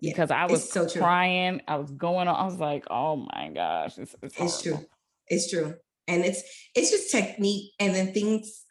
[0.00, 2.34] Because I was so crying, I was going on.
[2.34, 4.84] I was like, "Oh my gosh, it's, it's, it's true."
[5.28, 5.74] It's true.
[6.08, 6.42] And it's
[6.74, 8.64] it's just technique and then things,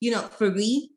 [0.00, 0.90] you know, for me,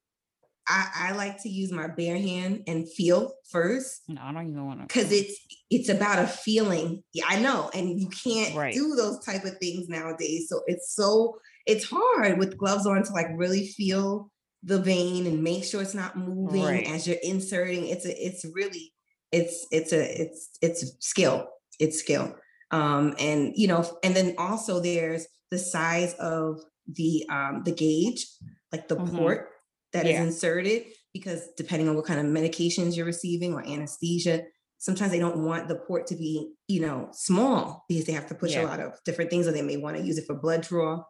[0.67, 4.01] I, I like to use my bare hand and feel first.
[4.07, 7.03] No, I don't even want to because it's it's about a feeling.
[7.13, 7.69] Yeah, I know.
[7.73, 8.73] And you can't right.
[8.73, 10.47] do those type of things nowadays.
[10.49, 14.29] So it's so it's hard with gloves on to like really feel
[14.63, 16.87] the vein and make sure it's not moving right.
[16.87, 17.87] as you're inserting.
[17.87, 18.93] It's a it's really
[19.31, 21.47] it's it's a it's it's skill.
[21.79, 22.35] It's skill.
[22.71, 28.25] Um, and you know, and then also there's the size of the um, the gauge,
[28.71, 29.17] like the mm-hmm.
[29.17, 29.49] port
[29.91, 30.21] that yeah.
[30.21, 34.43] is inserted, because depending on what kind of medications you're receiving or anesthesia,
[34.79, 38.35] sometimes they don't want the port to be, you know, small because they have to
[38.35, 38.63] push yeah.
[38.63, 41.03] a lot of different things, or they may want to use it for blood draw.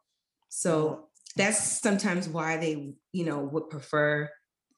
[0.56, 4.30] So that's sometimes why they, you know, would prefer,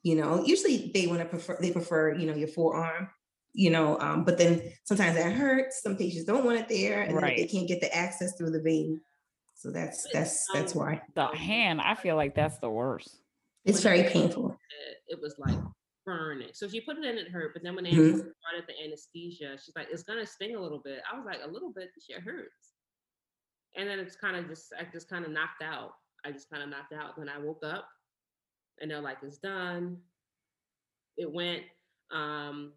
[0.03, 3.09] you know, usually they want to prefer they prefer, you know, your forearm
[3.55, 5.82] you know, um, but then sometimes that hurts.
[5.82, 7.38] Some patients don't want it there, and right.
[7.38, 9.01] they can't get the access through the vein.
[9.55, 11.80] So that's that's that's why the hand.
[11.82, 13.21] I feel like that's the worst.
[13.63, 14.55] It's very painful.
[15.07, 15.57] It, was like
[16.05, 16.49] burning.
[16.53, 17.53] So she put it in, it hurt.
[17.53, 18.17] But then when they mm-hmm.
[18.17, 21.49] started the anesthesia, she's like, "It's gonna sting a little bit." I was like, "A
[21.49, 21.89] little bit?
[22.05, 22.74] Shit hurts."
[23.78, 25.93] And then it's kind of just, I just kind of knocked out.
[26.26, 27.17] I just kind of knocked out.
[27.17, 27.88] Then I woke up,
[28.82, 29.97] and they're like, "It's done."
[31.17, 31.63] It went.
[32.11, 32.73] Um,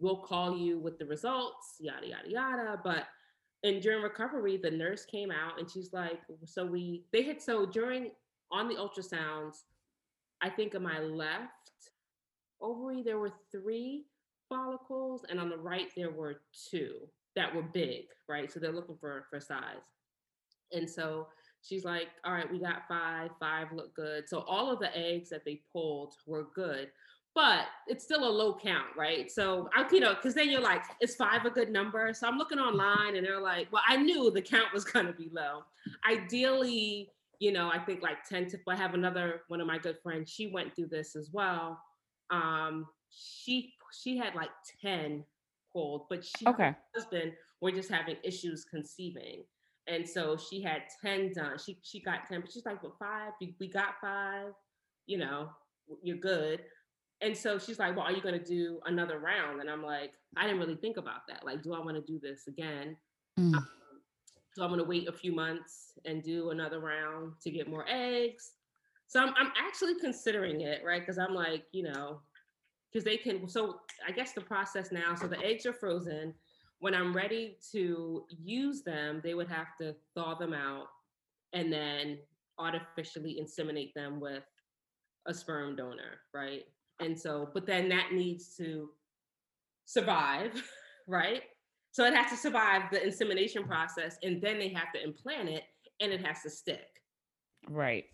[0.00, 2.80] we'll call you with the results, yada, yada, yada.
[2.82, 3.06] But
[3.62, 7.66] and during recovery, the nurse came out and she's like, so we, they had, so
[7.66, 8.10] during,
[8.50, 9.64] on the ultrasounds,
[10.40, 11.50] I think on my left
[12.62, 14.06] ovary, there were three
[14.48, 16.94] follicles, and on the right, there were two
[17.36, 18.50] that were big, right?
[18.50, 19.76] So they're looking for, for size.
[20.72, 21.28] And so
[21.62, 24.28] she's like, all right, we got five, five look good.
[24.28, 26.88] So all of the eggs that they pulled were good
[27.34, 29.30] but it's still a low count, right?
[29.30, 32.12] So I, you know, because then you're like, is five a good number?
[32.12, 35.12] So I'm looking online and they're like, well, I knew the count was going to
[35.12, 35.62] be low.
[36.08, 39.98] Ideally, you know, I think like 10 to, I have another one of my good
[40.02, 41.80] friends, she went through this as well.
[42.30, 44.50] Um, she, she had like
[44.82, 45.24] 10
[45.72, 46.74] pulled, but she, okay.
[46.94, 49.44] husband were just having issues conceiving.
[49.90, 51.58] And so she had 10 done.
[51.58, 54.52] She, she got 10, but she's like, well, five, we, got five,
[55.06, 55.50] you know,
[56.02, 56.60] you're good
[57.22, 59.60] and so she's like, Well, are you going to do another round?
[59.60, 61.44] And I'm like, I didn't really think about that.
[61.44, 62.96] Like, do I want to do this again?
[63.38, 63.54] Mm.
[63.54, 63.68] Um,
[64.54, 67.84] so I'm going to wait a few months and do another round to get more
[67.88, 68.52] eggs.
[69.06, 71.00] So I'm, I'm actually considering it, right?
[71.00, 72.20] Because I'm like, you know,
[72.90, 73.48] because they can.
[73.48, 76.34] So I guess the process now, so the eggs are frozen.
[76.80, 80.86] When I'm ready to use them, they would have to thaw them out
[81.52, 82.18] and then
[82.58, 84.44] artificially inseminate them with
[85.26, 86.64] a sperm donor, right?
[87.00, 88.90] And so, but then that needs to
[89.84, 90.62] survive,
[91.08, 91.42] right?
[91.92, 95.64] So it has to survive the insemination process and then they have to implant it
[96.00, 97.02] and it has to stick.
[97.68, 98.04] Right.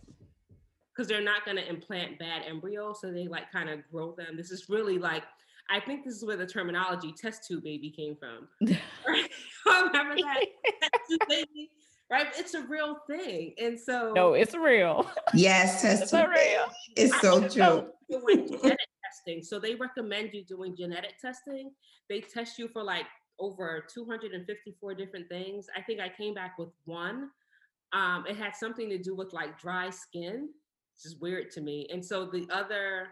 [0.95, 3.01] Because they're not going to implant bad embryos.
[3.01, 4.37] So they like kind of grow them.
[4.37, 5.25] This is really like,
[5.71, 8.49] I think this is where the terminology test tube baby came from.
[9.07, 9.31] right?
[9.67, 10.47] Remember that?
[10.81, 11.71] test tube baby?
[12.11, 12.27] right?
[12.37, 13.55] It's a real thing.
[13.59, 15.11] And so No, it's real.
[15.35, 16.67] Yes, test it's tube real.
[16.97, 17.89] It's so true.
[18.11, 19.43] Doing genetic testing.
[19.43, 21.73] So they recommend you doing genetic testing.
[22.09, 23.07] They test you for like
[23.39, 25.67] over 254 different things.
[25.77, 27.31] I think I came back with one.
[27.93, 30.49] Um, it had something to do with like dry skin,
[30.93, 31.89] which is weird to me.
[31.93, 33.09] And so the other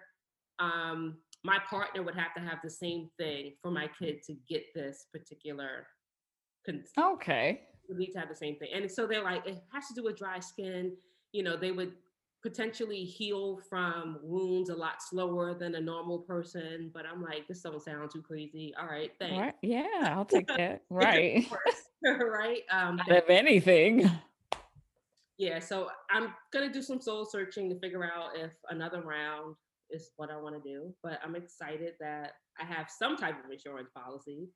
[0.60, 4.64] um my partner would have to have the same thing for my kid to get
[4.74, 5.86] this particular
[6.98, 8.68] okay would need to have the same thing.
[8.74, 10.96] And so they're like, it has to do with dry skin.
[11.32, 11.92] You know, they would
[12.42, 16.90] potentially heal from wounds a lot slower than a normal person.
[16.92, 18.74] But I'm like, this don't sound too crazy.
[18.80, 19.38] All right, thanks.
[19.38, 19.54] Right.
[19.62, 20.82] Yeah, I'll take that.
[20.90, 21.46] right.
[22.04, 22.62] right.
[22.70, 24.10] Um, if anything.
[25.36, 29.56] Yeah, so I'm gonna do some soul searching to figure out if another round
[29.94, 30.94] is what I want to do.
[31.02, 34.48] But I'm excited that I have some type of insurance policy,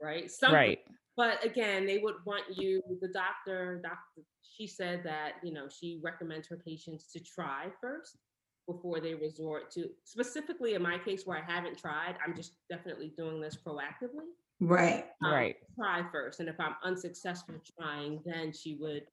[0.00, 0.30] right?
[0.30, 0.78] Something, right
[1.16, 6.00] but again they would want you the doctor doctor she said that you know she
[6.02, 8.18] recommends her patients to try first
[8.66, 13.12] before they resort to specifically in my case where i haven't tried i'm just definitely
[13.16, 14.26] doing this proactively
[14.60, 19.04] right um, right try first and if i'm unsuccessful trying then she would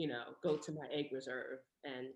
[0.00, 2.08] you know, go to my egg reserve and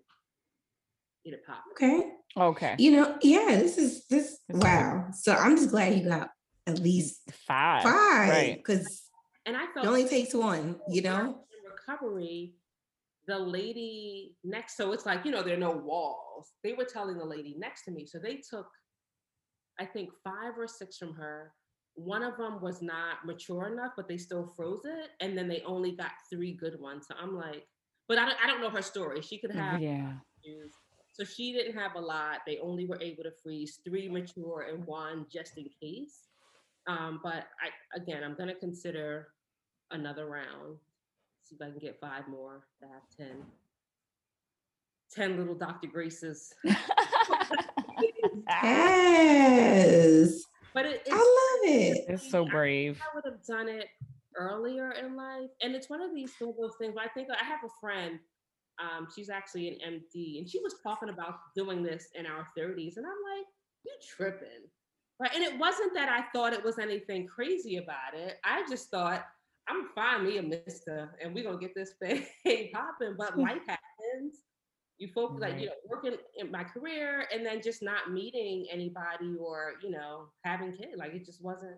[1.25, 1.63] eat a pop.
[1.71, 2.11] Okay.
[2.37, 2.75] Okay.
[2.77, 5.07] You know, yeah, this is this wow.
[5.13, 6.29] So I'm just glad you got
[6.67, 7.83] at least five.
[7.83, 8.29] Five.
[8.29, 8.57] Right.
[8.57, 9.09] Because
[9.45, 11.19] and I felt it only takes one, you know.
[11.19, 12.53] In recovery,
[13.27, 16.51] the lady next, so it's like, you know, there are no walls.
[16.63, 18.05] They were telling the lady next to me.
[18.05, 18.67] So they took,
[19.79, 21.53] I think, five or six from her.
[21.95, 25.11] One of them was not mature enough, but they still froze it.
[25.21, 27.05] And then they only got three good ones.
[27.07, 27.63] So I'm like,
[28.07, 29.21] but I don't, I don't know her story.
[29.21, 30.13] She could have yeah.
[31.15, 32.39] So she didn't have a lot.
[32.45, 36.27] They only were able to freeze three mature and one just in case.
[36.87, 39.29] Um, but I again, I'm gonna consider
[39.91, 40.77] another round.
[41.43, 43.45] See if I can get five more to have 10.
[45.13, 45.87] 10 little Dr.
[45.87, 46.53] Graces.
[48.63, 50.41] yes.
[50.73, 52.05] But it, I love it.
[52.09, 52.99] It's so brave.
[53.01, 53.87] I, I would have done it
[54.35, 55.51] earlier in life.
[55.61, 58.19] And it's one of these those things I think I have a friend
[58.79, 62.97] um, she's actually an MD, and she was talking about doing this in our 30s.
[62.97, 63.45] And I'm like,
[63.85, 64.67] you tripping.
[65.19, 65.31] Right.
[65.33, 68.37] And it wasn't that I thought it was anything crazy about it.
[68.43, 69.25] I just thought,
[69.67, 72.25] I'm fine, me and Mister, and we're gonna get this thing
[72.73, 73.15] popping.
[73.17, 74.43] But life happens.
[74.97, 75.51] You focus right.
[75.53, 79.89] like you know, working in my career and then just not meeting anybody or, you
[79.89, 80.93] know, having kids.
[80.97, 81.77] Like it just wasn't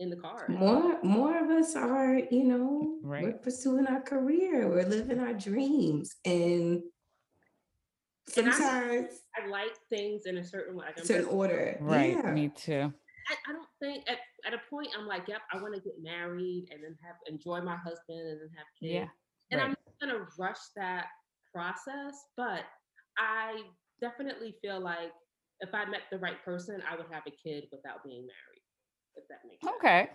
[0.00, 0.46] in the car.
[0.48, 3.22] More more of us are, you know, right.
[3.22, 6.16] we're pursuing our career, we're living our dreams.
[6.24, 6.82] And
[8.26, 10.86] sometimes and I, I, like things in a certain way.
[10.86, 11.76] Like certain order.
[11.80, 12.16] Right.
[12.16, 12.32] Yeah.
[12.32, 12.92] Me too.
[13.28, 15.94] I, I, don't think at, at a point I'm like, yep, I want to get
[16.02, 18.92] married and then have enjoy my husband and then have kids.
[18.94, 19.06] Yeah.
[19.52, 19.64] And right.
[19.64, 21.06] I'm not gonna rush that
[21.54, 22.64] process, but
[23.18, 23.60] I
[24.00, 25.12] definitely feel like
[25.60, 28.59] if I met the right person, I would have a kid without being married
[29.16, 29.74] if that makes sense.
[29.78, 30.08] Okay.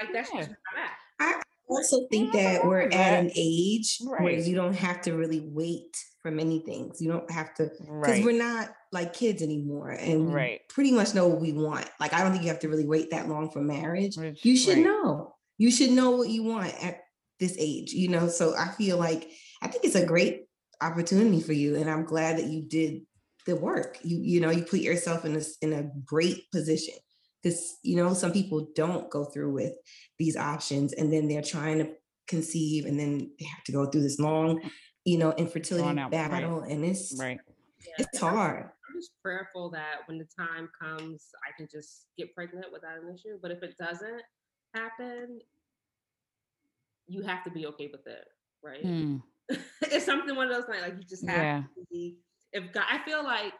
[0.00, 0.40] Like that's yeah.
[0.40, 1.38] just where I'm at.
[1.38, 4.22] I also think that we're at an age right.
[4.22, 7.00] where you don't have to really wait for many things.
[7.00, 8.24] You don't have to because right.
[8.24, 10.60] we're not like kids anymore and right.
[10.68, 11.88] pretty much know what we want.
[12.00, 14.16] Like I don't think you have to really wait that long for marriage.
[14.16, 15.34] Which, you should know.
[15.58, 17.00] You should know what you want at
[17.38, 18.28] this age, you know.
[18.28, 19.30] So I feel like
[19.62, 20.44] I think it's a great
[20.80, 21.76] opportunity for you.
[21.76, 23.02] And I'm glad that you did
[23.46, 23.98] the work.
[24.02, 26.94] You, you know, you put yourself in a in a great position
[27.42, 29.74] because you know some people don't go through with
[30.18, 31.90] these options and then they're trying to
[32.28, 34.60] conceive and then they have to go through this long
[35.04, 36.70] you know infertility out, battle right.
[36.70, 37.40] and it's right
[37.80, 37.94] yeah.
[37.98, 42.66] it's hard i'm just prayerful that when the time comes i can just get pregnant
[42.72, 44.22] without an issue but if it doesn't
[44.74, 45.40] happen
[47.08, 48.24] you have to be okay with it
[48.62, 49.20] right mm.
[49.82, 51.62] it's something one of those things like you just have yeah.
[51.74, 52.18] to be
[52.52, 53.52] if god i feel like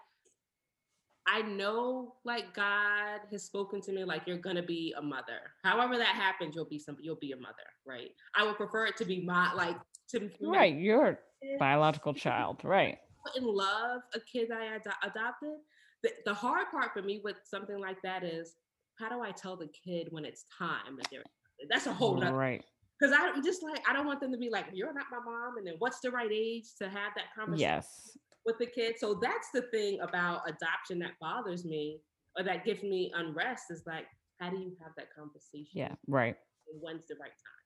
[1.26, 5.40] I know like God has spoken to me like you're gonna be a mother.
[5.62, 7.54] However that happens, you'll be some you'll be a mother,
[7.86, 8.10] right?
[8.34, 9.76] I would prefer it to be my like
[10.10, 11.20] to right, your
[11.58, 12.98] biological child, right?
[13.36, 15.58] In love, a kid I ad- adopted.
[16.02, 18.56] The, the hard part for me with something like that is
[18.98, 21.22] how do I tell the kid when it's time that they're
[21.70, 22.64] that's a whole other right
[23.02, 25.56] because I'm just like I don't want them to be like you're not my mom,
[25.58, 27.68] and then what's the right age to have that conversation?
[27.68, 29.00] Yes, with the kids.
[29.00, 32.00] So that's the thing about adoption that bothers me
[32.36, 34.06] or that gives me unrest is like,
[34.40, 35.70] how do you have that conversation?
[35.72, 36.36] Yeah, right.
[36.80, 37.62] when's the right time?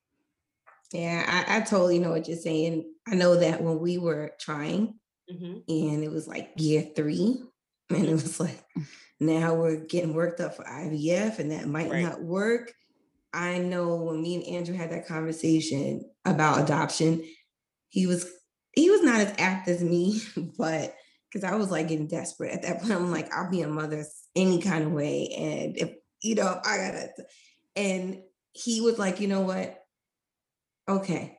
[0.92, 2.92] Yeah, I, I, totally know what you're saying.
[3.08, 4.94] I know that when we were trying
[5.30, 5.58] mm-hmm.
[5.68, 7.42] and it was like year three,
[7.90, 8.62] and it was like,
[9.18, 12.02] now we're getting worked up for IVF and that might right.
[12.02, 12.72] not work.
[13.32, 17.22] I know when me and Andrew had that conversation about adoption,
[17.88, 18.30] he was
[18.76, 20.20] he was not as apt as me,
[20.58, 20.94] but
[21.32, 22.92] because I was like getting desperate at that point.
[22.92, 24.04] I'm like, I'll be a mother
[24.36, 25.28] any kind of way.
[25.36, 27.08] And if, you know, I gotta,
[27.74, 28.22] and
[28.52, 29.82] he was like, you know what?
[30.88, 31.38] Okay.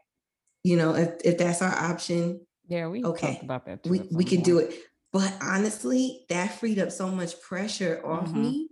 [0.63, 2.41] You know, if, if that's our option.
[2.67, 3.39] Yeah, we okay.
[3.41, 3.87] about that.
[3.87, 4.73] we we could do it.
[5.13, 8.41] But honestly, that freed up so much pressure off mm-hmm.
[8.41, 8.69] me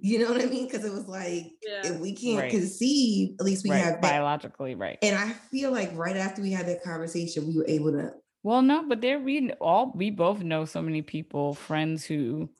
[0.00, 0.66] you know what I mean?
[0.66, 1.86] Because it was like yeah.
[1.86, 2.50] if we can't right.
[2.50, 3.78] conceive, at least we right.
[3.78, 4.02] have that.
[4.02, 4.98] biologically right.
[5.02, 8.12] And I feel like right after we had that conversation, we were able to.
[8.42, 12.50] Well, no, but there we all we both know so many people, friends who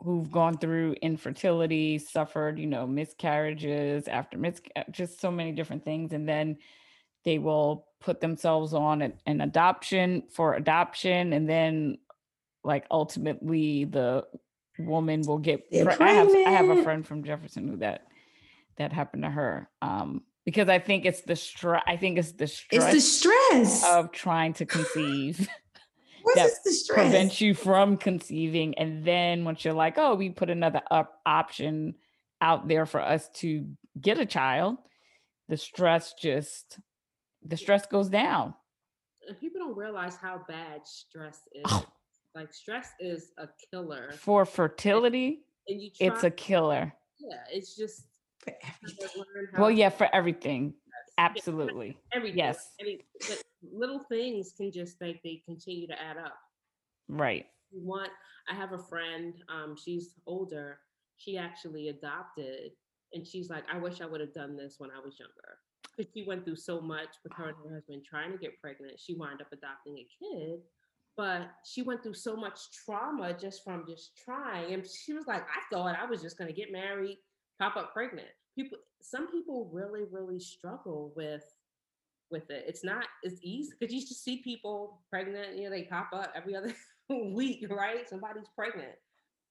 [0.00, 5.84] who've gone through infertility, suffered, you know, miscarriages after mis uh, just so many different
[5.84, 6.56] things, and then
[7.24, 11.98] they will put themselves on an, an adoption for adoption, and then
[12.64, 14.24] like ultimately the
[14.78, 18.06] woman will get I have I have a friend from Jefferson who that
[18.76, 19.68] that happened to her.
[19.82, 21.82] Um, because I think it's the stress.
[21.86, 22.84] I think it's the stress.
[22.84, 25.46] It's the stress of trying to conceive.
[26.34, 26.96] that the stress?
[26.96, 31.94] prevents you from conceiving, and then once you're like, oh, we put another up option
[32.40, 33.66] out there for us to
[34.00, 34.78] get a child,
[35.48, 36.78] the stress just
[37.44, 38.54] the stress goes down.
[39.26, 41.62] And people don't realize how bad stress is.
[41.66, 41.84] Oh.
[42.38, 45.40] Like stress is a killer for fertility.
[45.66, 46.94] And you it's a killer.
[47.18, 48.04] Yeah, it's just
[49.58, 50.74] well, yeah, for everything.
[51.18, 51.98] Absolutely.
[52.12, 52.38] Everything.
[52.38, 52.74] Yes.
[52.78, 53.00] Any,
[53.72, 56.38] little things can just like they continue to add up.
[57.08, 57.46] Right.
[57.72, 58.10] Want
[58.48, 60.78] I have a friend, um, she's older.
[61.16, 62.70] She actually adopted
[63.14, 65.58] and she's like, I wish I would have done this when I was younger.
[65.96, 69.00] Because she went through so much with her and her husband trying to get pregnant.
[69.00, 70.60] She wound up adopting a kid,
[71.18, 74.72] but she went through so much trauma just from just trying.
[74.72, 77.18] And she was like, I thought I was just gonna get married,
[77.60, 78.28] pop up pregnant.
[78.54, 81.42] People some people really, really struggle with
[82.30, 82.64] with it.
[82.68, 86.32] It's not as easy because you just see people pregnant, you know, they pop up
[86.36, 86.72] every other
[87.10, 88.08] week, right?
[88.08, 88.92] Somebody's pregnant,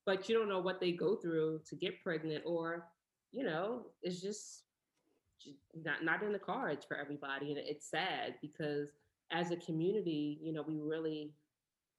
[0.06, 2.86] but you don't know what they go through to get pregnant, or
[3.34, 4.64] you know, it's just
[5.84, 8.88] not not in the cards for everybody, and it's sad because
[9.32, 11.34] as a community, you know, we really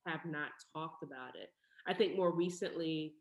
[0.09, 1.50] have not talked about it.
[1.86, 3.14] I think more recently,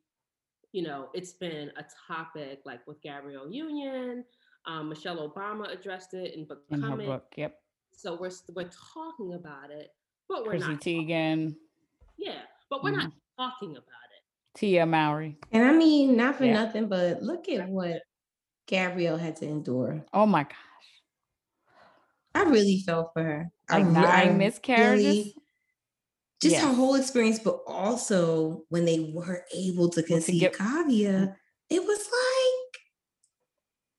[0.72, 4.24] you know, it's been a topic like with Gabrielle Union.
[4.66, 7.34] Um, Michelle Obama addressed it in book in her book.
[7.36, 7.56] Yep.
[7.94, 9.90] So we're we're talking about it,
[10.28, 10.82] but we're Chrissy not.
[10.82, 11.56] Teigen.
[12.18, 13.04] Yeah, but we're mm-hmm.
[13.04, 14.60] not talking about it.
[14.60, 15.38] Tia Mowry.
[15.52, 16.54] And I mean, not for yeah.
[16.54, 18.02] nothing, but look at what
[18.68, 20.04] Gabrielle had to endure.
[20.14, 20.54] Oh my gosh.
[22.36, 23.52] I really felt for her.
[23.70, 25.06] Like I, nine I miscarriages.
[25.06, 25.36] Really,
[26.42, 26.64] just yes.
[26.64, 31.32] her whole experience, but also when they were able to conceive get, Kaavia, mm-hmm.
[31.70, 32.82] it was like